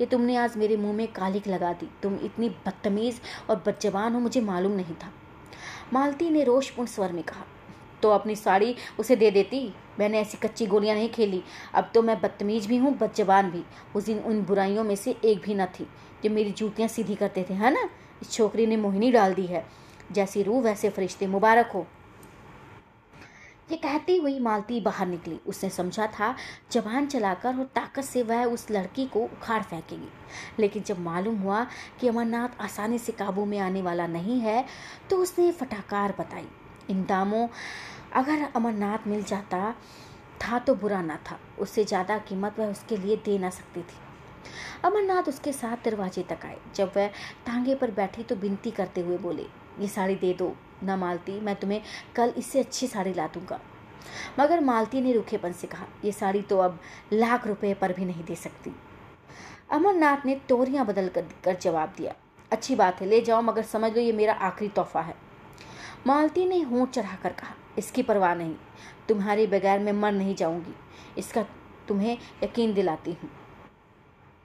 ये 0.00 0.06
तुमने 0.06 0.36
आज 0.36 0.56
मेरे 0.56 0.76
मुँह 0.76 0.92
में 0.92 1.06
कालिक 1.12 1.46
लगा 1.48 1.72
दी। 1.72 1.88
तुम 2.02 2.18
इतनी 2.24 2.48
बदतमीज़ 2.66 3.20
और 3.50 3.62
बदजबान 3.66 4.14
हो, 4.14 4.20
मुझे 4.20 4.40
मालूम 4.40 4.72
नहीं 4.72 4.94
था। 4.94 5.12
मालती 5.92 6.30
ने 6.30 6.44
रोषपूर्ण 6.44 6.88
स्वर 6.88 7.12
में 7.12 7.22
कहा 7.22 7.44
तो 8.02 8.10
अपनी 8.10 8.34
साड़ी 8.36 8.74
उसे 9.00 9.16
दे 9.16 9.30
देती? 9.30 9.74
मैंने 9.98 10.20
ऐसी 10.20 10.38
कच्ची 10.38 10.66
गोलियाँ 10.66 10.94
नहीं 10.96 11.08
खेली। 11.08 11.42
अब 11.74 11.90
तो 11.94 12.02
मैं 12.02 12.20
बदतमीज 12.20 12.66
भी 12.66 12.76
हूँ, 12.76 12.96
बदजबान 12.98 13.50
भी। 13.50 13.62
उस 13.94 14.04
दिन 14.04 14.18
उन 14.18 14.42
बुराइयों 14.42 14.84
में 14.84 14.94
से 14.96 15.16
एक 15.24 15.40
भी 15.40 15.54
न 15.54 15.66
थी, 15.68 15.86
जो 16.24 16.30
मेरी 16.30 16.50
जूतियाँ 16.50 16.88
सीधी 16.88 17.14
करते 17.14 17.46
थे, 17.50 17.54
है 17.54 17.72
ना? 17.74 17.88
इस 18.22 18.30
छोकरी 18.30 18.66
ने 18.66 18.76
मोहिनी 18.76 19.10
डाल 19.12 19.34
दी 19.34 19.46
है। 19.46 19.64
जैसी 20.12 20.42
रूह, 20.42 20.62
वैसे 20.62 20.90
फरिश्ते 20.90 21.26
मुबारक 21.26 21.70
हो। 21.74 21.86
ये 23.68 23.76
कहती 23.78 24.16
हुई 24.16 24.38
मालती 24.40 24.80
बाहर 24.80 25.06
निकली। 25.06 25.38
उसने 25.46 25.68
समझा 25.70 26.06
था, 26.08 26.34
जबान 26.72 27.06
चलाकर 27.06 27.56
और 27.56 27.64
ताकत 27.74 28.04
से 28.04 28.22
वह 28.22 28.44
उस 28.46 28.70
लड़की 28.70 29.06
को 29.06 29.20
उखाड़ 29.22 29.62
फेंकेगी। 29.62 30.08
लेकिन 30.58 30.82
जब 30.82 30.98
मालूम 31.00 31.36
हुआ 31.38 31.64
कि 32.00 32.08
अमरनाथ 32.08 32.60
आसानी 32.60 32.98
से 32.98 33.12
काबू 33.12 33.44
में 33.44 33.58
आने 33.60 33.82
वाला 33.82 34.06
नहीं 34.08 34.38
है 34.40 34.64
तो 35.10 35.16
उसने 35.18 35.50
फटाकार 35.52 36.14
बताई, 36.18 36.46
इन 36.90 37.04
दामों, 37.04 37.46
अगर 38.14 38.48
अमरनाथ 38.56 39.06
मिल 39.06 39.22
जाता, 39.24 39.74
था 40.40 40.58
तो 40.58 40.74
बुरा 40.74 41.00
ना 41.02 41.16
था। 41.26 41.38
उससे 41.60 41.84
ज़्यादा 41.84 42.18
कीमत 42.20 42.58
वह 42.58 42.70
उसके 42.70 42.96
लिए 42.96 43.16
दे 43.16 43.38
ना 43.38 43.50
सकती 43.50 43.80
थी। 43.82 43.96
अमरनाथ 44.84 45.28
उसके 45.28 45.52
साथ 45.52 45.84
दरवाजे 45.84 46.22
तक 46.22 46.44
आए। 46.46 46.58
जब 46.74 46.92
वह 46.96 47.06
टांगे 47.46 47.74
पर 47.74 47.90
बैठी 47.92 48.22
तो 48.22 48.36
विनती 48.36 48.70
करते 48.72 49.00
हुए 49.00 49.18
बोले, 49.18 49.46
ये 49.80 49.88
साड़ी 49.88 50.14
दे 50.16 50.32
दो। 50.34 50.54
न 50.82 50.98
मालती 50.98 51.40
मैं 51.40 51.54
तुम्हें 51.56 51.82
कल 52.16 52.32
इससे 52.36 52.60
अच्छी 52.60 52.86
साड़ी 52.86 53.12
ला 53.14 53.26
दूँगा। 53.26 53.60
मगर 54.38 54.60
मालती 54.60 55.00
ने 55.00 55.12
रूखेपन 55.12 55.52
से 55.52 55.66
कहा 55.66 55.86
यह 56.04 56.12
साड़ी 56.12 56.42
तो 56.42 56.58
अब 56.58 56.78
लाख 57.12 57.46
रुपए 57.46 57.74
पर 57.74 57.92
भी 57.92 58.04
नहीं 58.04 58.24
दे 58.24 58.34
सकती। 58.36 58.74
अमरनाथ 59.70 60.26
ने 60.26 60.34
तोरियाँ 60.48 60.86
बदल 60.86 61.08
कर, 61.08 61.22
कर 61.44 61.56
जवाब 61.56 61.92
दिया 61.96 62.14
अच्छी 62.52 62.74
बात 62.76 63.00
है 63.00 63.06
ले 63.08 63.20
जाओ 63.20 63.42
मगर 63.42 63.62
समझ 63.64 63.92
लो 63.92 64.00
ये 64.00 64.12
मेरा 64.12 64.32
आखिरी 64.42 64.68
तोहफा 64.70 65.00
है। 65.00 65.14
मालती 66.06 66.46
ने 66.46 66.60
होंठ 66.62 66.90
चढ़ाकर 66.90 67.32
कहा 67.32 67.54
इसकी 67.78 68.02
परवाह 68.02 68.34
नहीं 68.34 68.54
तुम्हारे 69.08 69.46
बगैर 69.46 69.78
मैं 69.80 69.92
मर 69.92 70.12
नहीं 70.12 70.34
जाऊँगी। 70.34 70.74
इसका 71.18 71.42
तुम्हें 71.88 72.16
यकीन 72.42 72.74
दिलाती 72.74 73.12
हूँ। 73.12 73.30